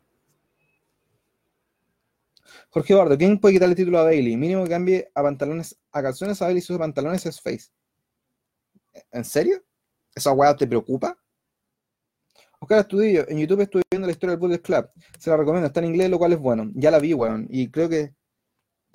Jorge 2.72 2.94
Eduardo, 2.94 3.18
¿quién 3.20 3.40
puede 3.40 3.54
quitarle 3.54 3.74
el 3.74 3.78
título 3.78 4.00
a 4.00 4.04
Bailey? 4.04 4.36
Mínimo 4.36 4.64
que 4.64 4.70
cambie 4.72 5.12
a 5.14 5.22
pantalones, 5.22 5.78
a 5.92 6.02
calzones 6.02 6.42
a 6.42 6.46
Bailey 6.46 6.62
sus 6.64 6.80
pantalones 6.80 7.24
es 7.28 7.40
face. 7.40 7.70
¿En 9.12 9.24
serio? 9.24 9.64
¿Esa 10.16 10.32
weá 10.32 10.56
te 10.56 10.66
preocupa? 10.66 11.16
Oscar 12.60 12.80
Estudillo, 12.80 13.26
en 13.30 13.38
YouTube 13.40 13.62
estuve 13.62 13.84
viendo 13.90 14.06
la 14.06 14.12
historia 14.12 14.32
del 14.32 14.40
Bullet 14.40 14.62
Club. 14.62 14.90
Se 15.18 15.30
la 15.30 15.38
recomiendo, 15.38 15.68
está 15.68 15.80
en 15.80 15.88
inglés, 15.88 16.10
lo 16.10 16.18
cual 16.18 16.34
es 16.34 16.40
bueno. 16.40 16.70
Ya 16.76 16.92
la 16.92 17.00
vi, 17.00 17.14
weón. 17.14 17.48
Y 17.50 17.70
creo 17.72 17.88
que 17.88 18.14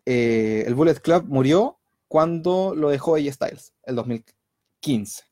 eh, 0.04 0.64
el 0.66 0.74
Bullet 0.74 1.00
Club 1.00 1.24
murió 1.28 1.78
cuando 2.06 2.74
lo 2.74 2.90
dejó 2.90 3.16
AJ 3.16 3.32
Styles, 3.32 3.74
el 3.84 3.96
2015. 3.96 5.24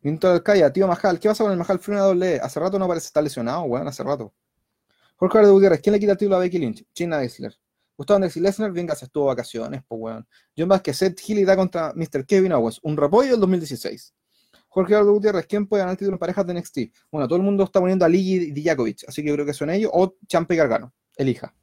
Vinto 0.00 0.42
Calla, 0.42 0.72
tío 0.72 0.88
Majal, 0.88 1.20
¿qué 1.20 1.28
pasa 1.28 1.44
con 1.44 1.52
el 1.52 1.58
Majal 1.58 1.78
Free 1.78 1.96
doble 1.96 2.36
e? 2.36 2.40
Hace 2.40 2.58
rato 2.58 2.78
no 2.78 2.88
parece 2.88 3.06
estar 3.06 3.22
lesionado, 3.22 3.62
weón, 3.62 3.86
hace 3.86 4.02
rato. 4.02 4.32
Jorge 5.16 5.38
de 5.38 5.50
Gutiérrez, 5.50 5.80
¿quién 5.80 5.92
le 5.92 6.00
quita 6.00 6.12
el 6.12 6.18
título 6.18 6.36
a 6.36 6.40
Becky 6.40 6.58
Lynch? 6.58 6.84
China 6.92 7.22
Eisler. 7.22 7.56
Gustavo 7.96 8.16
Anderson 8.16 8.42
y 8.42 8.44
Lesnar, 8.44 8.72
venga, 8.72 8.96
se 8.96 9.04
estuvo 9.04 9.26
vacaciones, 9.26 9.82
pues 9.86 10.00
weón. 10.00 10.26
John 10.56 10.68
Vázquez, 10.68 10.96
Seth 10.96 11.20
Healy 11.20 11.44
da 11.44 11.54
contra 11.54 11.92
Mr. 11.94 12.26
Kevin 12.26 12.52
Owens, 12.52 12.80
un 12.82 12.96
repollo 12.96 13.30
del 13.30 13.40
2016. 13.40 14.14
Jorge 14.72 14.94
Eduardo 14.94 15.12
Gutiérrez, 15.12 15.46
¿quién 15.46 15.66
puede 15.66 15.82
ganar 15.82 15.92
el 15.92 15.98
título 15.98 16.14
en 16.14 16.18
parejas 16.18 16.46
de 16.46 16.54
NXT? 16.54 16.78
Bueno, 17.10 17.28
todo 17.28 17.36
el 17.36 17.42
mundo 17.42 17.64
está 17.64 17.78
poniendo 17.78 18.06
a 18.06 18.08
Ligi 18.08 18.36
y 18.36 18.50
Dijakovic, 18.52 19.04
así 19.06 19.22
que 19.22 19.28
yo 19.28 19.34
creo 19.34 19.44
que 19.44 19.52
son 19.52 19.68
ellos, 19.68 19.90
o 19.92 20.14
Champa 20.26 20.54
y 20.54 20.56
Gargano, 20.56 20.94
elija. 21.14 21.54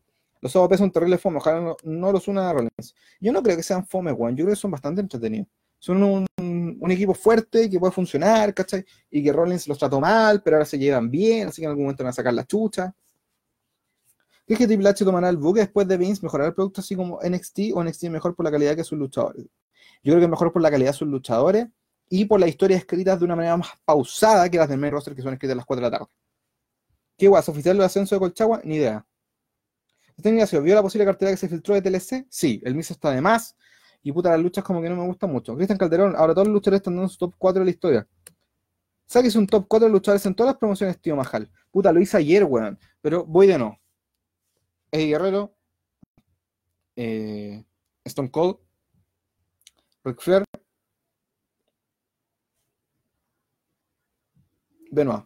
Los 0.42 0.56
OVP 0.56 0.78
son 0.78 0.92
terribles 0.92 1.20
fome, 1.20 1.38
ojalá 1.38 1.76
no, 1.84 2.12
los 2.12 2.28
una 2.28 2.52
a 2.52 2.54
Rollins. 2.54 2.96
Yo 3.20 3.32
no 3.32 3.42
creo 3.42 3.58
que 3.58 3.64
sean 3.64 3.84
fome, 3.88 4.12
Juan, 4.12 4.36
yo 4.36 4.46
creo 4.46 4.54
que 4.54 4.62
son 4.62 4.70
bastante 4.70 5.02
entretenidos. 5.02 5.48
Son 5.80 6.04
un, 6.04 6.92
equipo 6.92 7.16
fuerte 7.16 7.68
que 7.68 7.80
puede 7.80 7.92
funcionar, 7.92 8.54
¿cachai? 8.54 8.86
Y 9.10 9.24
que 9.24 9.34
Rollins 9.34 9.68
los 9.68 9.80
trató 9.80 10.00
mal, 10.00 10.44
pero 10.44 10.58
ahora 10.58 10.66
se 10.66 10.78
llevan 10.78 11.10
bien, 11.10 11.48
así 11.48 11.62
que 11.62 11.66
en 11.66 11.72
algún 11.72 11.86
momento 11.86 12.04
van 12.04 12.12
a 12.12 12.14
sacar 12.14 12.34
la 12.34 12.46
chucha. 12.46 12.94
¿Qué 14.46 14.54
es 14.54 14.60
que 14.60 14.68
Triple 14.68 14.88
H 14.88 15.04
tomará 15.04 15.30
el 15.30 15.38
buque 15.38 15.62
después 15.62 15.88
de 15.88 15.98
Vince 15.98 16.22
mejorar 16.22 16.48
el 16.48 16.54
producto 16.54 16.82
así 16.82 16.96
como 16.96 17.20
NXT 17.24 17.74
o 17.74 17.84
NXT 17.84 18.04
mejor 18.06 18.36
por 18.36 18.46
la 18.46 18.52
calidad 18.52 18.76
que 18.76 18.84
sus 18.84 19.00
luchadores? 19.00 19.48
Yo 20.04 20.14
creo 20.14 20.20
que 20.20 20.28
mejor 20.28 20.54
por 20.54 20.62
la 20.62 20.70
calidad 20.70 20.92
de 20.92 20.98
sus 20.98 21.08
luchadores 21.08 21.68
y 22.10 22.26
por 22.26 22.40
las 22.40 22.50
historias 22.50 22.82
escritas 22.82 23.20
de 23.20 23.26
una 23.26 23.36
manera 23.36 23.56
más 23.56 23.70
pausada 23.86 24.50
que 24.50 24.58
las 24.58 24.68
del 24.68 24.80
main 24.80 24.92
roster 24.92 25.16
que 25.16 25.22
son 25.22 25.34
escritas 25.34 25.54
a 25.54 25.58
las 25.58 25.66
4 25.66 25.86
de 25.86 25.92
la 25.92 25.98
tarde. 25.98 26.12
¿Qué 27.18 27.28
guas? 27.28 27.48
¿Oficial 27.48 27.78
del 27.78 27.86
ascenso 27.86 28.16
de 28.16 28.20
Colchagua? 28.20 28.62
Ni 28.64 28.76
idea. 28.76 29.06
¿Este 30.18 30.30
Ignacio 30.30 30.62
vio 30.62 30.76
la 30.76 30.82
posible 30.82 31.06
cartera 31.06 31.32
que 31.32 31.38
se 31.38 31.48
filtró 31.48 31.76
de 31.76 31.82
TLC? 31.82 32.26
Sí, 32.30 32.62
el 32.66 32.76
miso 32.76 32.94
está 32.94 33.12
de 33.12 33.22
más. 33.22 33.56
Y 34.02 34.12
puta, 34.12 34.32
las 34.32 34.40
luchas 34.40 34.64
como 34.64 34.82
que 34.82 34.90
no 34.90 34.96
me 34.96 35.06
gustan 35.06 35.32
mucho. 35.32 35.56
Cristian 35.56 35.78
Calderón, 35.78 36.16
ahora 36.16 36.34
todos 36.34 36.48
los 36.48 36.54
luchadores 36.56 36.80
están 36.80 36.96
dando 36.96 37.10
su 37.10 37.18
top 37.18 37.36
4 37.38 37.60
de 37.60 37.66
la 37.66 37.72
historia. 37.72 38.08
Sáquese 39.06 39.38
un 39.38 39.48
top 39.48 39.66
4 39.68 39.88
de 39.88 39.92
luchadores 39.92 40.26
en 40.26 40.36
todas 40.36 40.54
las 40.54 40.60
promociones, 40.60 41.00
tío 41.02 41.16
Majal. 41.16 41.52
Puta, 41.72 41.92
lo 41.92 42.00
hice 42.00 42.18
ayer, 42.18 42.44
weón. 42.44 42.80
Pero 43.02 43.26
voy 43.26 43.48
de 43.48 43.58
no. 43.58 43.80
Eddie 44.92 45.08
Guerrero. 45.08 45.56
Eh, 46.96 47.64
Stone 48.06 48.32
Cold. 48.32 48.58
Ric 50.04 50.22
Flair. 50.22 50.44
Benoit. 54.92 55.26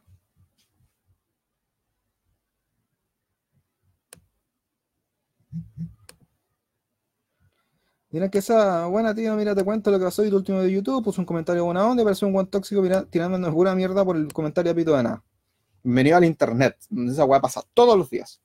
Dirán 8.13 8.29
que 8.29 8.37
esa 8.37 8.85
buena 8.85 9.15
tío, 9.15 9.35
mira, 9.35 9.55
te 9.55 9.63
cuento 9.63 9.89
lo 9.89 9.97
que 9.97 10.05
pasó 10.05 10.23
y 10.23 10.29
tu 10.29 10.35
último 10.35 10.61
de 10.61 10.71
YouTube, 10.71 11.03
puso 11.03 11.19
un 11.19 11.25
comentario 11.25 11.65
buena 11.65 11.87
onda 11.87 12.03
y 12.03 12.05
pareció 12.05 12.27
un 12.27 12.33
buen 12.33 12.45
tóxico 12.45 12.79
mira, 12.81 13.05
tirándonos 13.05 13.51
pura 13.51 13.73
mierda 13.73 14.05
por 14.05 14.15
el 14.15 14.31
comentario 14.31 14.71
a 14.71 14.75
pito 14.75 14.95
de 14.95 15.01
nada. 15.01 15.23
Bienvenido 15.81 16.17
al 16.17 16.25
internet, 16.25 16.77
donde 16.91 17.11
esa 17.11 17.25
weá 17.25 17.41
pasa 17.41 17.63
todos 17.73 17.97
los 17.97 18.11
días. 18.11 18.39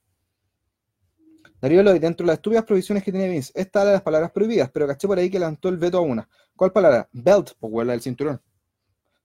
Darío 1.60 1.80
Eloy, 1.80 1.98
dentro 1.98 2.24
de 2.24 2.28
las 2.28 2.38
estúpidas 2.38 2.64
provisiones 2.64 3.04
que 3.04 3.12
tiene 3.12 3.28
Vince, 3.28 3.52
esta 3.54 3.84
de 3.84 3.92
las 3.92 4.00
palabras 4.02 4.30
prohibidas, 4.30 4.70
pero 4.70 4.86
caché 4.86 5.06
por 5.06 5.18
ahí 5.18 5.28
que 5.28 5.38
levantó 5.38 5.68
el 5.68 5.76
veto 5.76 5.98
a 5.98 6.00
una. 6.00 6.26
¿Cuál 6.56 6.72
palabra? 6.72 7.06
Belt, 7.12 7.50
pues 7.60 7.86
la 7.86 7.92
del 7.92 8.00
cinturón. 8.00 8.40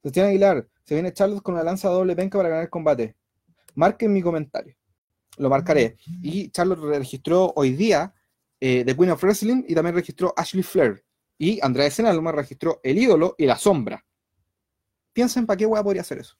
Cristian 0.03 0.27
Aguilar, 0.27 0.67
se 0.83 0.95
viene 0.95 1.13
Charlotte 1.13 1.41
con 1.41 1.55
una 1.55 1.63
lanza 1.63 1.87
doble 1.87 2.13
penca 2.13 2.37
para 2.37 2.49
ganar 2.49 2.65
el 2.65 2.69
combate. 2.69 3.15
Marquen 3.75 4.11
mi 4.11 4.21
comentario. 4.21 4.75
Lo 5.37 5.49
marcaré. 5.49 5.97
Y 6.21 6.49
Charlotte 6.51 6.97
registró 6.97 7.53
hoy 7.55 7.71
día 7.71 8.13
eh, 8.59 8.83
The 8.85 8.97
Queen 8.97 9.11
of 9.11 9.23
Wrestling 9.23 9.63
y 9.65 9.73
también 9.73 9.95
registró 9.95 10.33
Ashley 10.35 10.61
Flair. 10.61 11.05
Y 11.37 11.57
Andrea 11.65 11.89
Senalma 11.89 12.33
registró 12.33 12.81
El 12.83 12.97
ídolo 12.97 13.33
y 13.37 13.45
La 13.45 13.57
sombra. 13.57 14.05
Piensen 15.13 15.45
para 15.45 15.55
qué 15.55 15.65
hueá 15.65 15.81
podría 15.81 16.01
hacer 16.01 16.19
eso. 16.19 16.35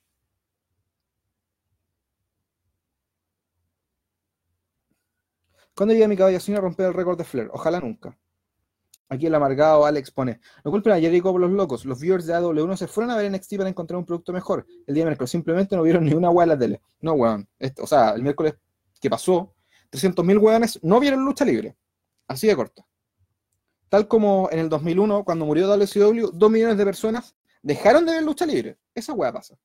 ¿Cuándo 5.74 5.93
llega 5.93 6.10
mi 6.10 6.17
caballo 6.17 6.38
a 6.38 6.62
romper 6.62 6.88
el 6.88 6.93
récord 6.93 7.17
de 7.17 7.24
Flair? 7.24 7.50
Ojalá 7.53 7.79
nunca. 7.79 8.17
Aquí 9.13 9.27
el 9.27 9.36
amargado 9.36 9.86
Alex 9.86 10.10
pone, 10.10 10.39
no 10.65 10.72
culpen 10.72 10.91
a 10.91 11.00
Jericho 11.00 11.32
por 11.32 11.39
los 11.39 11.51
locos, 11.51 11.86
los 11.86 12.00
viewers 12.00 12.25
de 12.25 12.34
AW1 12.34 12.77
se 12.77 12.88
fueron 12.88 13.12
a 13.12 13.15
ver 13.15 13.32
NXT 13.32 13.58
para 13.58 13.70
encontrar 13.70 14.00
un 14.00 14.05
producto 14.05 14.34
mejor. 14.34 14.65
El 14.88 14.96
día 14.96 15.05
miércoles 15.05 15.29
simplemente 15.29 15.75
no 15.75 15.84
vieron 15.84 16.03
ni 16.03 16.15
una 16.15 16.32
hueá 16.32 16.46
en 16.46 16.50
la 16.50 16.58
tele. 16.58 16.82
No, 17.00 17.13
weón. 17.13 17.48
o 17.79 17.86
sea, 17.86 18.10
el 18.15 18.24
miércoles 18.24 18.55
que 19.00 19.12
pasó, 19.12 19.53
300.000 19.91 20.41
weones 20.41 20.79
no 20.82 21.00
vieron 21.00 21.24
lucha 21.24 21.46
libre. 21.46 21.77
Así 22.27 22.48
de 22.48 22.55
corto. 22.55 22.88
Tal 23.88 24.08
como 24.08 24.50
en 24.51 24.58
el 24.58 24.70
2001, 24.70 25.24
cuando 25.24 25.46
murió 25.46 25.67
WCW, 25.67 26.32
2 26.34 26.51
millones 26.51 26.77
de 26.79 26.86
personas 26.86 27.36
dejaron 27.62 28.08
de 28.08 28.13
ver 28.13 28.24
lucha 28.24 28.48
libre. 28.48 28.79
Esa 28.96 29.13
hueá 29.13 29.32
pasa. 29.32 29.55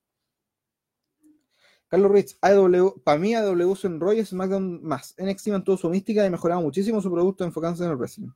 Carlos 1.87 2.11
Rich, 2.11 2.37
AW, 2.41 3.01
para 3.03 3.17
mí 3.17 3.33
AW 3.33 3.75
en 3.81 3.99
Roy 3.99 4.19
es 4.19 4.31
más. 4.31 5.15
NXT 5.17 5.47
mantuvo 5.47 5.75
su 5.75 5.89
mística 5.89 6.23
y 6.23 6.29
mejoraba 6.29 6.61
muchísimo 6.61 7.01
su 7.01 7.09
producto 7.11 7.43
enfocándose 7.43 7.85
en 7.85 7.89
el 7.89 7.97
wrestling. 7.97 8.29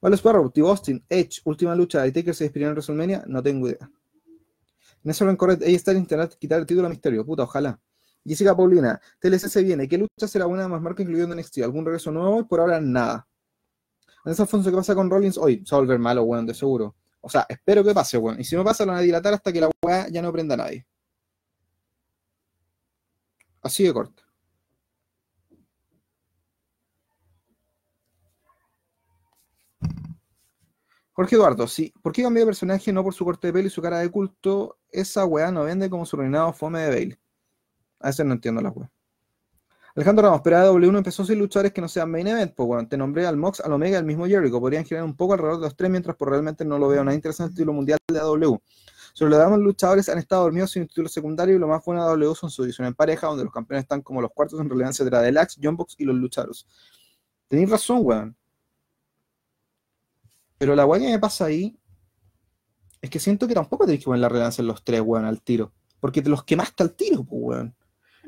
Vale 0.00 0.16
Sparrow, 0.16 0.50
T. 0.50 0.60
Austin, 0.60 1.04
Edge, 1.08 1.40
última 1.44 1.74
lucha 1.74 2.02
de 2.02 2.12
Taker 2.12 2.34
se 2.34 2.44
despidió 2.44 2.68
en 2.68 2.74
WrestleMania, 2.74 3.24
no 3.26 3.42
tengo 3.42 3.68
idea. 3.68 3.90
Nelson 5.02 5.36
Corret, 5.36 5.62
ahí 5.62 5.74
está 5.74 5.92
el 5.92 5.98
internet, 5.98 6.36
quitar 6.38 6.60
el 6.60 6.66
título 6.66 6.86
a 6.86 6.90
Misterio, 6.90 7.24
puta, 7.24 7.44
ojalá. 7.44 7.78
Jessica 8.24 8.56
Paulina, 8.56 9.00
TLC 9.20 9.48
se 9.48 9.62
viene, 9.62 9.86
¿qué 9.86 9.98
lucha 9.98 10.26
será 10.26 10.46
buena 10.46 10.64
de 10.64 10.68
más 10.68 10.82
marca 10.82 11.02
incluyendo 11.02 11.34
NXT? 11.36 11.58
¿Algún 11.58 11.84
regreso 11.84 12.10
nuevo? 12.10 12.46
Por 12.46 12.58
ahora 12.60 12.80
nada. 12.80 13.26
Andrés 14.24 14.40
Alfonso, 14.40 14.68
¿qué 14.70 14.76
pasa 14.76 14.94
con 14.96 15.08
Rollins 15.08 15.38
hoy? 15.38 15.62
Se 15.64 15.74
va 15.74 15.78
a 15.78 15.80
volver 15.82 16.00
malo, 16.00 16.24
weón, 16.24 16.44
de 16.44 16.54
seguro. 16.54 16.96
O 17.20 17.28
sea, 17.28 17.46
espero 17.48 17.84
que 17.84 17.94
pase, 17.94 18.18
weón. 18.18 18.40
Y 18.40 18.44
si 18.44 18.56
no 18.56 18.64
pasa, 18.64 18.84
lo 18.84 18.90
van 18.92 18.98
a 18.98 19.02
dilatar 19.02 19.34
hasta 19.34 19.52
que 19.52 19.60
la 19.60 19.70
weá 19.80 20.08
ya 20.08 20.22
no 20.22 20.32
prenda 20.32 20.54
a 20.54 20.58
nadie. 20.58 20.84
Así 23.62 23.84
de 23.84 23.92
corto. 23.92 24.25
Jorge 31.16 31.34
Eduardo, 31.34 31.66
sí. 31.66 31.94
¿Por 32.02 32.12
qué 32.12 32.22
cambió 32.22 32.42
de 32.42 32.46
personaje 32.46 32.92
no 32.92 33.02
por 33.02 33.14
su 33.14 33.24
corte 33.24 33.46
de 33.46 33.52
pelo 33.54 33.66
y 33.66 33.70
su 33.70 33.80
cara 33.80 34.00
de 34.00 34.10
culto? 34.10 34.76
Esa 34.90 35.24
weá 35.24 35.50
no 35.50 35.64
vende 35.64 35.88
como 35.88 36.04
su 36.04 36.14
reinado 36.14 36.52
fome 36.52 36.80
de 36.80 36.90
Bailey. 36.90 37.18
A 38.00 38.08
veces 38.08 38.26
no 38.26 38.34
entiendo 38.34 38.60
la 38.60 38.68
weá. 38.68 38.92
Alejandro 39.94 40.26
Ramos, 40.26 40.42
pero 40.44 40.58
AW1 40.58 40.98
empezó 40.98 41.24
sin 41.24 41.38
luchadores 41.38 41.72
que 41.72 41.80
no 41.80 41.88
sean 41.88 42.10
main 42.10 42.26
event. 42.26 42.52
Pues 42.54 42.66
bueno, 42.66 42.86
te 42.86 42.98
nombré 42.98 43.26
al 43.26 43.38
Mox, 43.38 43.60
al 43.60 43.72
Omega, 43.72 43.96
al 43.96 44.04
mismo 44.04 44.26
Jericho. 44.26 44.60
Podrían 44.60 44.84
girar 44.84 45.04
un 45.04 45.16
poco 45.16 45.32
alrededor 45.32 45.56
de 45.56 45.62
los 45.62 45.74
tres, 45.74 45.90
mientras 45.90 46.16
por 46.16 46.28
realmente 46.28 46.66
no 46.66 46.78
lo 46.78 46.86
veo 46.88 47.02
nada 47.02 47.14
interesante 47.14 47.52
el 47.52 47.56
título 47.56 47.72
mundial 47.72 47.98
de 48.06 48.18
AW. 48.18 48.60
Sobre 49.14 49.30
lo 49.30 49.38
damos 49.38 49.58
luchadores 49.60 50.10
han 50.10 50.18
estado 50.18 50.42
dormidos 50.42 50.72
sin 50.72 50.86
título 50.86 51.08
secundario 51.08 51.56
y 51.56 51.58
lo 51.58 51.66
más 51.66 51.82
bueno 51.82 52.04
de 52.04 52.26
AW 52.26 52.34
son 52.34 52.50
su 52.50 52.62
edición 52.62 52.88
en 52.88 52.94
pareja, 52.94 53.26
donde 53.26 53.44
los 53.44 53.52
campeones 53.54 53.84
están 53.84 54.02
como 54.02 54.20
los 54.20 54.30
cuartos 54.34 54.60
en 54.60 54.68
relevancia 54.68 55.02
de 55.02 55.10
la 55.10 55.22
Deluxe, 55.22 55.58
John 55.62 55.78
Box 55.78 55.94
y 55.96 56.04
los 56.04 56.14
luchadores. 56.14 56.66
Tenéis 57.48 57.70
razón, 57.70 58.00
weón. 58.02 58.36
Pero 60.58 60.74
la 60.74 60.86
weá 60.86 61.00
que 61.00 61.10
me 61.10 61.18
pasa 61.18 61.46
ahí 61.46 61.78
es 63.00 63.10
que 63.10 63.18
siento 63.18 63.46
que 63.46 63.54
tampoco 63.54 63.84
tenéis 63.84 64.00
que 64.00 64.06
poner 64.06 64.20
la 64.20 64.28
relevancia 64.28 64.62
en 64.62 64.68
los 64.68 64.82
tres, 64.82 65.00
weón, 65.00 65.24
al 65.24 65.42
tiro. 65.42 65.72
Porque 66.00 66.22
te 66.22 66.30
los 66.30 66.44
quemaste 66.44 66.82
al 66.82 66.94
tiro, 66.94 67.24
pues, 67.24 67.40
weón. 67.42 67.76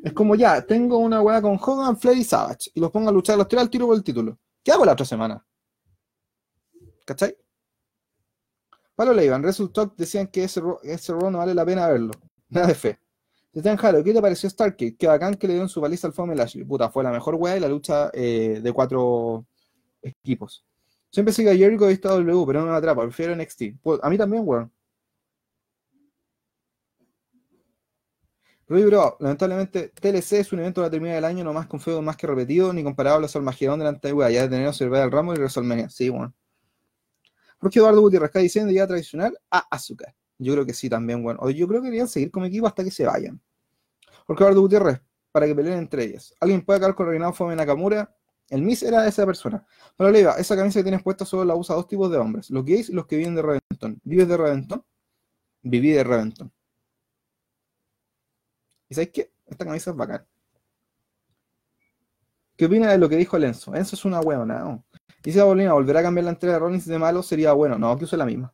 Es 0.03 0.13
como 0.13 0.35
ya, 0.35 0.65
tengo 0.65 0.99
una 0.99 1.21
weá 1.21 1.43
con 1.43 1.59
Hogan, 1.61 1.99
Flair 1.99 2.19
y 2.19 2.25
Savage 2.25 2.71
y 2.75 2.81
los 2.81 2.91
pongo 2.91 3.09
a 3.09 3.13
luchar 3.13 3.37
los 3.37 3.49
tres 3.49 3.63
al 3.63 3.71
tiro 3.71 3.87
por 3.87 3.97
el 3.97 4.05
título. 4.05 4.39
¿Qué 4.63 4.71
hago 4.71 4.85
la 4.85 4.93
otra 4.93 5.05
semana? 5.05 5.45
¿Cachai? 7.05 7.37
Pablo 8.95 9.15
Leivan, 9.15 9.43
Result 9.43 9.73
Talk 9.73 9.97
decían 9.97 10.27
que 10.27 10.45
ese, 10.45 10.61
ese 10.83 11.13
no 11.13 11.39
vale 11.39 11.55
la 11.55 11.65
pena 11.65 11.89
verlo. 11.89 12.13
Nada 12.49 12.69
de 12.69 12.75
fe. 12.75 12.99
Te 13.53 13.77
Jalo, 13.77 14.05
¿qué 14.05 14.13
te 14.13 14.21
pareció 14.21 14.49
Starkey? 14.49 14.97
Qué 14.97 15.07
bacán 15.07 15.35
que 15.35 15.47
le 15.47 15.55
dieron 15.55 15.69
su 15.69 15.81
baliza 15.81 16.07
al 16.07 16.13
Fome 16.13 16.35
Lashley. 16.35 16.65
Puta, 16.65 16.91
fue 16.91 17.03
la 17.03 17.11
mejor 17.11 17.35
weá 17.35 17.57
y 17.57 17.61
la 17.61 17.69
lucha 17.69 18.11
eh, 18.13 18.61
de 18.63 18.73
cuatro 18.73 19.47
equipos. 20.03 20.65
Siempre 21.11 21.33
sigue 21.33 21.51
a 21.51 21.57
Jericho 21.57 21.91
y 21.91 21.97
W, 21.97 22.45
pero 22.47 22.61
no 22.61 22.73
me 22.73 22.77
atrapa. 22.77 23.03
Prefiero 23.03 23.35
NXT. 23.35 23.81
Pues, 23.83 24.01
a 24.03 24.11
mí 24.11 24.19
también, 24.19 24.43
weón. 24.47 24.71
Rudy 28.69 28.85
Bro, 28.85 29.17
lamentablemente 29.21 29.89
TLC 29.89 30.41
es 30.41 30.53
un 30.53 30.59
evento 30.59 30.83
que 30.83 30.91
termina 30.91 31.15
del 31.15 31.25
año 31.25 31.43
no 31.43 31.55
más 31.55 31.67
con 31.67 31.81
feudo 31.81 32.03
más 32.03 32.19
que 32.19 32.27
repetido, 32.27 32.71
ni 32.75 32.85
comparable 32.85 33.27
a 33.33 33.41
Magedón 33.41 33.79
de 33.79 33.85
la 33.85 33.91
antigua, 33.91 34.31
ya 34.31 34.43
de 34.43 34.49
tener 34.51 34.75
Survival 34.75 35.03
al 35.03 35.11
Ramo 35.11 35.33
y 35.33 35.39
WrestleMania. 35.39 35.89
Sí, 35.89 36.11
bueno. 36.11 36.35
Porque 37.59 37.79
Eduardo 37.79 38.03
Gutiérrez 38.03 38.29
está 38.29 38.41
diciendo 38.41 38.71
ya 38.71 38.87
tradicional 38.87 39.39
a 39.51 39.61
Azúcar. 39.71 40.15
Yo 40.37 40.53
creo 40.53 40.67
que 40.67 40.75
sí 40.75 40.89
también, 40.91 41.23
bueno. 41.23 41.41
O 41.43 41.49
yo 41.49 41.67
creo 41.67 41.81
que 41.81 41.87
deberían 41.87 42.09
seguir 42.09 42.31
como 42.31 42.45
equipo 42.45 42.67
hasta 42.67 42.85
que 42.85 42.91
se 42.91 43.07
vayan. 43.07 43.41
Porque 44.27 44.43
Eduardo 44.43 44.61
Gutiérrez, 44.61 45.01
para 45.33 45.47
que 45.47 45.55
peleen 45.55 45.79
entre 45.79 46.05
ellas. 46.05 46.35
¿Alguien 46.39 46.63
puede 46.63 46.77
acabar 46.77 46.95
con 46.95 47.07
Reinado 47.07 47.33
Fome 47.33 47.57
Nakamura? 47.57 48.15
El 48.51 48.63
Miss 48.63 48.83
era 48.83 49.07
esa 49.07 49.27
persona. 49.27 49.65
Pero 49.97 50.11
Leiva, 50.11 50.33
esa 50.39 50.57
camisa 50.57 50.81
que 50.81 50.85
tienes 50.85 51.03
puesta 51.03 51.25
solo 51.25 51.45
la 51.45 51.55
usa 51.55 51.75
dos 51.75 51.87
tipos 51.87 52.11
de 52.11 52.19
hombres, 52.19 52.51
los 52.51 52.65
gays 52.65 52.89
y 52.89 52.93
los 52.93 53.07
que 53.07 53.17
viven 53.17 53.35
de 53.35 53.43
Reventon. 53.43 54.01
¿Vives 54.05 54.29
de 54.29 54.37
Reventon? 54.37 54.85
Viví 55.63 55.91
de 55.93 56.05
Reventon. 56.05 56.53
¿Y 58.89 58.95
sabes 58.95 59.11
qué? 59.13 59.33
Esta 59.47 59.65
camisa 59.65 59.91
es 59.91 59.97
bacán. 59.97 60.27
¿Qué 62.57 62.67
opina 62.67 62.91
de 62.91 62.99
lo 62.99 63.09
que 63.09 63.17
dijo 63.17 63.37
el 63.37 63.45
Enzo? 63.45 63.75
Es 63.75 64.05
una 64.05 64.21
huevona, 64.21 64.59
¿no? 64.59 64.85
Dice 65.23 65.43
Bolina, 65.43 65.73
¿volverá 65.75 66.01
a 66.01 66.03
cambiar 66.03 66.25
la 66.25 66.31
entrega 66.31 66.55
de 66.55 66.61
Rollins 66.61 66.87
de 66.87 66.99
malo? 66.99 67.23
Sería 67.23 67.53
bueno. 67.53 67.79
No, 67.79 67.97
que 67.97 68.05
use 68.05 68.17
la 68.17 68.27
misma. 68.27 68.53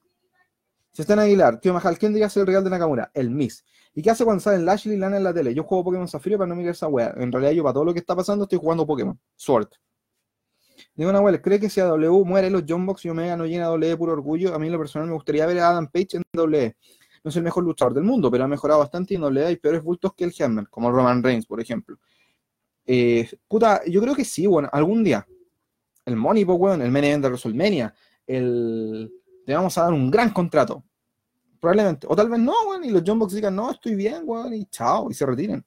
Si 0.95 1.03
está 1.03 1.15
en 1.15 1.19
Aguilar, 1.19 1.59
tío 1.59 1.75
Majal, 1.75 1.99
¿quién 1.99 2.13
diría 2.13 2.31
ser 2.31 2.43
el 2.43 2.47
real 2.47 2.63
de 2.63 2.71
Nakamura? 2.71 3.11
El 3.15 3.29
Miss. 3.29 3.65
¿Y 3.97 4.01
qué 4.01 4.11
hace 4.11 4.25
cuando 4.25 4.41
salen 4.41 4.65
Lashley 4.65 4.95
y 4.95 4.99
Lana 4.99 5.17
en 5.17 5.25
la 5.25 5.35
tele? 5.35 5.53
Yo 5.53 5.65
juego 5.65 5.83
Pokémon 5.83 6.07
Zafiro 6.07 6.39
para 6.39 6.47
no 6.49 6.55
mirar 6.55 6.71
esa 6.71 6.87
wea. 6.87 7.13
En 7.17 7.33
realidad, 7.33 7.51
yo 7.51 7.65
para 7.65 7.73
todo 7.73 7.85
lo 7.85 7.93
que 7.93 7.99
está 7.99 8.15
pasando 8.15 8.45
estoy 8.45 8.61
jugando 8.61 8.87
Pokémon. 8.87 9.19
Suerte. 9.35 9.77
Digo 10.95 11.11
wea, 11.11 11.43
¿cree 11.43 11.59
que 11.59 11.69
si 11.69 11.81
a 11.81 11.87
W 11.87 12.25
muere 12.25 12.49
los 12.49 12.63
John 12.69 12.87
Box 12.87 13.05
y 13.07 13.09
Omega 13.09 13.37
no 13.37 13.45
llena 13.45 13.67
W 13.67 13.97
puro 13.97 14.13
orgullo? 14.13 14.55
A 14.55 14.59
mí 14.61 14.67
en 14.67 14.73
lo 14.73 14.79
personal 14.79 15.09
me 15.09 15.15
gustaría 15.15 15.47
ver 15.47 15.59
a 15.59 15.71
Adam 15.71 15.89
Page 15.89 16.19
en 16.19 16.23
W. 16.33 16.77
No 17.25 17.29
es 17.29 17.37
el 17.37 17.43
mejor 17.43 17.65
luchador 17.65 17.93
del 17.93 18.05
mundo, 18.05 18.31
pero 18.31 18.45
ha 18.45 18.49
mejorado 18.49 18.79
bastante 18.79 19.15
y 19.15 19.17
en 19.17 19.23
W 19.23 19.47
hay 19.47 19.57
peores 19.57 19.83
bultos 19.83 20.15
que 20.15 20.23
el 20.23 20.33
Hammer, 20.39 20.69
como 20.69 20.93
Roman 20.93 21.25
Reigns, 21.25 21.47
por 21.47 21.61
ejemplo. 21.61 21.99
Eh, 22.87 23.29
puta, 23.49 23.83
yo 23.85 24.01
creo 24.01 24.15
que 24.15 24.25
sí, 24.25 24.47
bueno, 24.47 24.69
algún 24.71 25.03
día. 25.03 25.27
El 26.05 26.15
Money, 26.15 26.45
pues, 26.45 26.57
weón, 26.57 26.83
el 26.83 26.93
main 26.93 27.05
event 27.07 27.25
de 27.25 27.29
WrestleMania. 27.31 27.95
El... 28.29 29.11
Le 29.47 29.55
vamos 29.55 29.77
a 29.79 29.83
dar 29.83 29.93
un 29.93 30.11
gran 30.11 30.31
contrato 30.31 30.85
Probablemente. 31.61 32.07
O 32.11 32.15
tal 32.15 32.29
vez 32.29 32.39
no, 32.41 32.53
weón, 32.69 32.85
y 32.85 32.91
los 32.91 33.03
John 33.07 33.27
digan, 33.27 33.57
no, 33.57 33.71
estoy 33.71 33.95
bien, 33.95 34.23
weón, 34.27 34.53
y 34.53 34.67
chao, 34.67 35.11
y 35.11 35.15
se 35.15 35.25
retiren. 35.25 35.65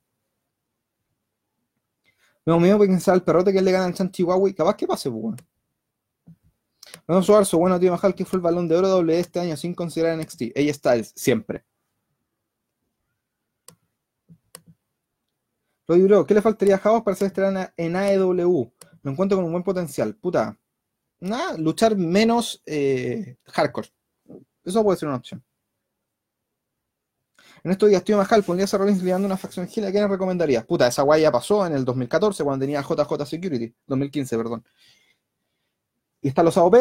Me 2.45 2.59
miedo 2.59 2.77
pensar 2.77 3.15
al 3.15 3.23
perrote 3.23 3.51
que 3.51 3.61
le 3.61 3.71
gana 3.71 3.85
al 3.85 3.95
Chan 3.95 4.11
Chihuahua 4.11 4.47
y 4.47 4.53
capaz 4.53 4.75
que 4.77 4.85
pase, 4.85 5.09
pues, 5.09 5.23
weón. 5.23 5.37
Vamos 7.07 7.29
a 7.29 7.45
su 7.45 7.57
bueno, 7.57 7.79
tío 7.79 7.91
Majal, 7.91 8.13
que 8.13 8.25
fue 8.25 8.37
el 8.37 8.43
balón 8.43 8.67
de 8.67 8.75
oro 8.75 8.87
doble 8.89 9.19
este 9.19 9.39
año 9.39 9.57
sin 9.57 9.73
considerar 9.73 10.17
NXT. 10.17 10.51
Ella 10.53 10.73
Styles, 10.73 11.13
siempre. 11.15 11.65
Roddy 15.87 16.03
Bro, 16.03 16.25
¿qué 16.27 16.33
le 16.33 16.41
faltaría 16.41 16.75
a 16.75 16.79
Javos 16.79 17.01
para 17.01 17.15
ser 17.15 17.27
estrella 17.27 17.73
en 17.75 17.95
AEW? 17.95 18.71
Lo 19.01 19.11
encuentro 19.11 19.37
con 19.37 19.45
un 19.45 19.51
buen 19.51 19.63
potencial. 19.63 20.15
Puta. 20.15 20.57
Nada, 21.19 21.57
luchar 21.57 21.95
menos 21.95 22.61
eh, 22.65 23.37
hardcore. 23.45 23.89
Eso 24.63 24.83
puede 24.83 24.97
ser 24.97 25.07
una 25.07 25.17
opción. 25.17 25.43
En 27.63 27.71
estos 27.71 27.89
días, 27.89 28.03
tío 28.03 28.17
Majal, 28.17 28.43
pondría 28.43 28.67
a 28.71 28.77
Rollins 28.77 28.99
liderando 28.99 29.25
una 29.25 29.37
facción 29.37 29.67
gira, 29.67 29.91
¿qué 29.91 29.99
le 29.99 30.07
recomendarías? 30.07 30.65
Puta, 30.65 30.87
esa 30.87 31.01
guay 31.01 31.21
ya 31.23 31.31
pasó 31.31 31.65
en 31.65 31.73
el 31.73 31.83
2014, 31.83 32.43
cuando 32.43 32.63
tenía 32.63 32.81
JJ 32.81 33.25
Security. 33.25 33.73
2015, 33.87 34.37
perdón. 34.37 34.63
Y 36.21 36.29
están 36.29 36.45
los 36.45 36.57
AOP. 36.57 36.75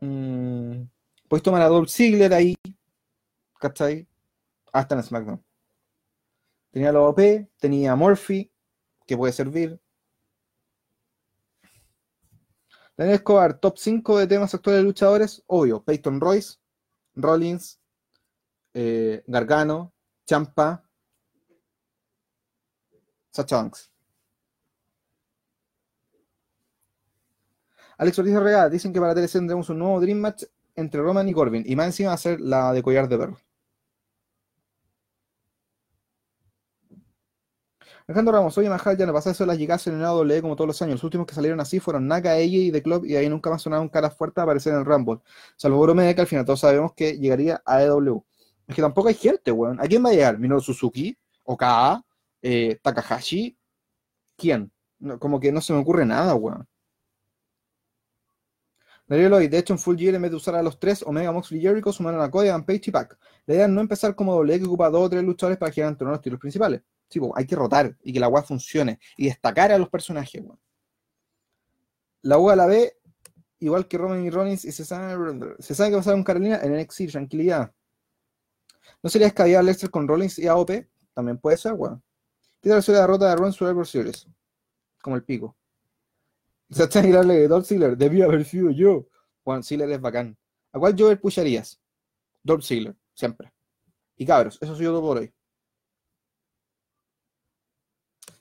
Mm, 0.00 0.82
puedes 1.28 1.42
tomar 1.42 1.62
a 1.62 1.68
Dolph 1.68 1.90
Ziggler 1.90 2.32
ahí. 2.32 2.54
¿Cachai? 3.58 4.06
Hasta 4.72 4.94
en 4.94 5.02
SmackDown. 5.02 5.44
Tenía 6.70 6.92
los 6.92 7.02
AOP, 7.02 7.48
tenía 7.58 7.96
Murphy, 7.96 8.50
que 9.06 9.16
puede 9.16 9.32
servir. 9.32 9.80
Daniel 12.98 13.14
Escobar, 13.14 13.60
top 13.60 13.78
5 13.78 14.18
de 14.18 14.26
temas 14.26 14.52
actuales 14.52 14.80
de 14.80 14.84
luchadores, 14.84 15.44
obvio, 15.46 15.84
Peyton 15.84 16.20
Royce, 16.20 16.58
Rollins, 17.14 17.78
eh, 18.74 19.22
Gargano, 19.28 19.92
Champa, 20.26 20.82
Sacha 23.30 23.56
Banks. 23.56 23.92
Alex 27.98 28.18
Ortiz 28.18 28.34
Regada, 28.34 28.68
dicen 28.68 28.92
que 28.92 29.00
para 29.00 29.14
TLC 29.14 29.32
tendremos 29.34 29.68
un 29.70 29.78
nuevo 29.78 30.00
Dream 30.00 30.18
Match 30.18 30.44
entre 30.74 31.00
Roman 31.00 31.28
y 31.28 31.32
Corbin, 31.32 31.62
y 31.64 31.76
más 31.76 31.86
encima 31.86 32.10
va 32.10 32.14
a 32.16 32.18
ser 32.18 32.40
la 32.40 32.72
de 32.72 32.82
collar 32.82 33.08
de 33.08 33.16
perro. 33.16 33.38
Alejandro 38.08 38.32
Ramos, 38.32 38.56
oye 38.56 38.70
Majal, 38.70 38.96
ya 38.96 39.04
no 39.04 39.12
pasa 39.12 39.32
eso 39.32 39.44
de 39.44 39.48
las 39.48 39.58
llegadas 39.58 39.86
en 39.86 39.96
el 39.96 40.04
AW 40.06 40.40
como 40.40 40.56
todos 40.56 40.66
los 40.66 40.80
años. 40.80 40.94
Los 40.94 41.04
últimos 41.04 41.26
que 41.26 41.34
salieron 41.34 41.60
así 41.60 41.78
fueron 41.78 42.08
Naka, 42.08 42.38
ella 42.38 42.56
y 42.56 42.72
The 42.72 42.82
Club, 42.82 43.04
y 43.04 43.16
ahí 43.16 43.28
nunca 43.28 43.50
más 43.50 43.60
sonaron 43.60 43.90
caras 43.90 44.16
fuertes 44.16 44.38
a 44.38 44.44
aparecer 44.44 44.72
en 44.72 44.78
el 44.78 44.86
Rumble. 44.86 45.18
Salvo 45.56 45.78
Bromede, 45.82 46.14
que 46.14 46.22
al 46.22 46.26
final 46.26 46.46
todos 46.46 46.60
sabemos 46.60 46.94
que 46.94 47.18
llegaría 47.18 47.60
a 47.66 47.82
EW. 47.82 48.24
Es 48.66 48.74
que 48.74 48.80
tampoco 48.80 49.08
hay 49.08 49.14
gente, 49.14 49.52
weón. 49.52 49.78
¿A 49.78 49.84
quién 49.84 50.02
va 50.02 50.08
a 50.08 50.12
llegar? 50.12 50.38
¿Minoru 50.38 50.62
Suzuki? 50.62 51.18
¿Oka? 51.44 52.02
Eh, 52.40 52.78
¿Takahashi? 52.82 53.58
¿Quién? 54.36 54.72
como 55.20 55.38
que 55.38 55.52
no 55.52 55.60
se 55.60 55.74
me 55.74 55.80
ocurre 55.80 56.06
nada, 56.06 56.34
weón. 56.34 56.66
Darío 59.08 59.30
Lloyd, 59.30 59.50
de 59.50 59.58
hecho 59.58 59.72
en 59.72 59.78
Full 59.78 59.96
Gear 59.96 60.14
en 60.14 60.22
vez 60.22 60.30
de 60.30 60.36
usar 60.36 60.54
a 60.54 60.62
los 60.62 60.78
tres, 60.78 61.02
Omega, 61.02 61.32
Moxley 61.32 61.58
y 61.60 61.62
Jericho 61.62 61.92
sumaron 61.92 62.20
a 62.20 62.30
Cody, 62.30 62.48
Page 62.48 62.82
y 62.86 62.90
Pac. 62.90 63.18
La 63.46 63.54
idea 63.54 63.64
es 63.64 63.70
no 63.70 63.80
empezar 63.80 64.14
como 64.14 64.34
doble 64.34 64.58
que 64.58 64.66
ocupa 64.66 64.90
dos 64.90 65.06
o 65.06 65.10
tres 65.10 65.24
luchadores 65.24 65.58
para 65.58 65.72
girar 65.72 65.90
entre 65.90 66.06
los 66.06 66.20
tiros 66.20 66.38
principales. 66.38 66.82
Sí, 67.08 67.18
hay 67.34 67.46
que 67.46 67.56
rotar 67.56 67.96
y 68.02 68.12
que 68.12 68.20
la 68.20 68.28
UA 68.28 68.42
funcione 68.42 69.00
y 69.16 69.26
destacar 69.26 69.72
a 69.72 69.78
los 69.78 69.88
personajes, 69.88 70.42
weón. 70.42 70.60
La 72.20 72.36
U 72.36 72.50
a 72.50 72.56
la 72.56 72.66
B, 72.66 72.98
igual 73.60 73.88
que 73.88 73.96
Roman 73.96 74.22
y 74.24 74.28
Rollins, 74.28 74.66
y 74.66 74.72
se 74.72 74.84
sabe, 74.84 75.56
se 75.58 75.74
sabe 75.74 75.88
que 75.88 75.94
va 75.94 76.00
a 76.00 76.02
pasar 76.02 76.14
con 76.14 76.24
Carolina 76.24 76.60
en 76.62 76.78
NXT, 76.78 77.10
tranquilidad. 77.10 77.72
¿No 79.02 79.08
sería 79.08 79.28
escabiar 79.28 79.64
Lester 79.64 79.90
con 79.90 80.06
Rollins 80.06 80.38
y 80.38 80.46
AOP? 80.46 80.70
También 81.14 81.38
puede 81.38 81.56
ser, 81.56 81.72
weón. 81.72 82.02
¿Qué 82.60 82.68
tal 82.68 82.82
la 82.86 83.00
derrota 83.00 83.30
de 83.30 83.36
Ron 83.36 83.52
Survivor 83.52 83.86
Series? 83.86 84.26
Como 85.00 85.16
el 85.16 85.24
pico. 85.24 85.56
Sachan 86.70 87.04
Aguilar 87.04 87.26
de 87.26 87.48
Dolph 87.48 87.66
Ziggler, 87.66 87.96
debía 87.96 88.26
haber 88.26 88.44
sido 88.44 88.70
yo. 88.70 89.06
Juan 89.44 89.62
Ziggler 89.62 89.90
es 89.90 90.00
bacán. 90.00 90.36
¿A 90.72 90.78
cuál 90.78 90.94
Jover 90.98 91.20
pusharías? 91.20 91.80
Dolph 92.42 92.64
Ziggler, 92.64 92.96
siempre. 93.14 93.52
Y 94.16 94.26
cabros, 94.26 94.58
eso 94.60 94.74
soy 94.74 94.84
yo 94.84 94.90
todo 94.90 95.02
por 95.02 95.18
hoy. 95.18 95.32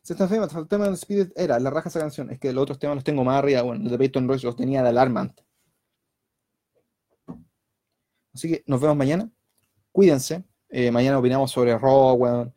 Se 0.01 0.13
está 0.13 0.24
enferma, 0.24 0.48
el 0.57 0.67
tema 0.69 0.86
del 0.86 0.93
Spirit 0.93 1.31
era, 1.36 1.60
la 1.60 1.69
raja 1.69 1.89
esa 1.89 2.00
canción. 2.00 2.29
Es 2.31 2.39
que 2.39 2.53
los 2.53 2.63
otros 2.63 2.79
temas 2.79 2.96
los 2.96 3.03
tengo 3.03 3.25
más 3.25 3.39
arriba. 3.39 3.62
Bueno, 3.62 3.84
el 3.84 3.91
de 3.91 3.98
Peyton 3.98 4.27
Royce 4.27 4.46
los 4.46 4.55
tenía 4.55 4.81
de 4.81 4.89
alarma 4.89 5.22
antes. 5.22 5.46
Así 8.34 8.50
que 8.50 8.63
nos 8.67 8.79
vemos 8.79 8.96
mañana. 8.96 9.29
Cuídense. 9.91 10.46
Eh, 10.69 10.91
mañana 10.91 11.19
opinamos 11.19 11.51
sobre 11.51 11.77
Raw, 11.77 12.53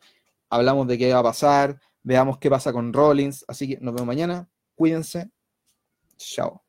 hablamos 0.49 0.87
de 0.87 0.97
qué 0.97 1.11
va 1.11 1.19
a 1.19 1.23
pasar, 1.23 1.79
veamos 2.03 2.37
qué 2.37 2.49
pasa 2.49 2.71
con 2.71 2.93
Rollins. 2.93 3.43
Así 3.47 3.67
que 3.67 3.77
nos 3.81 3.93
vemos 3.93 4.07
mañana. 4.07 4.49
Cuídense. 4.75 5.29
Chao. 6.23 6.61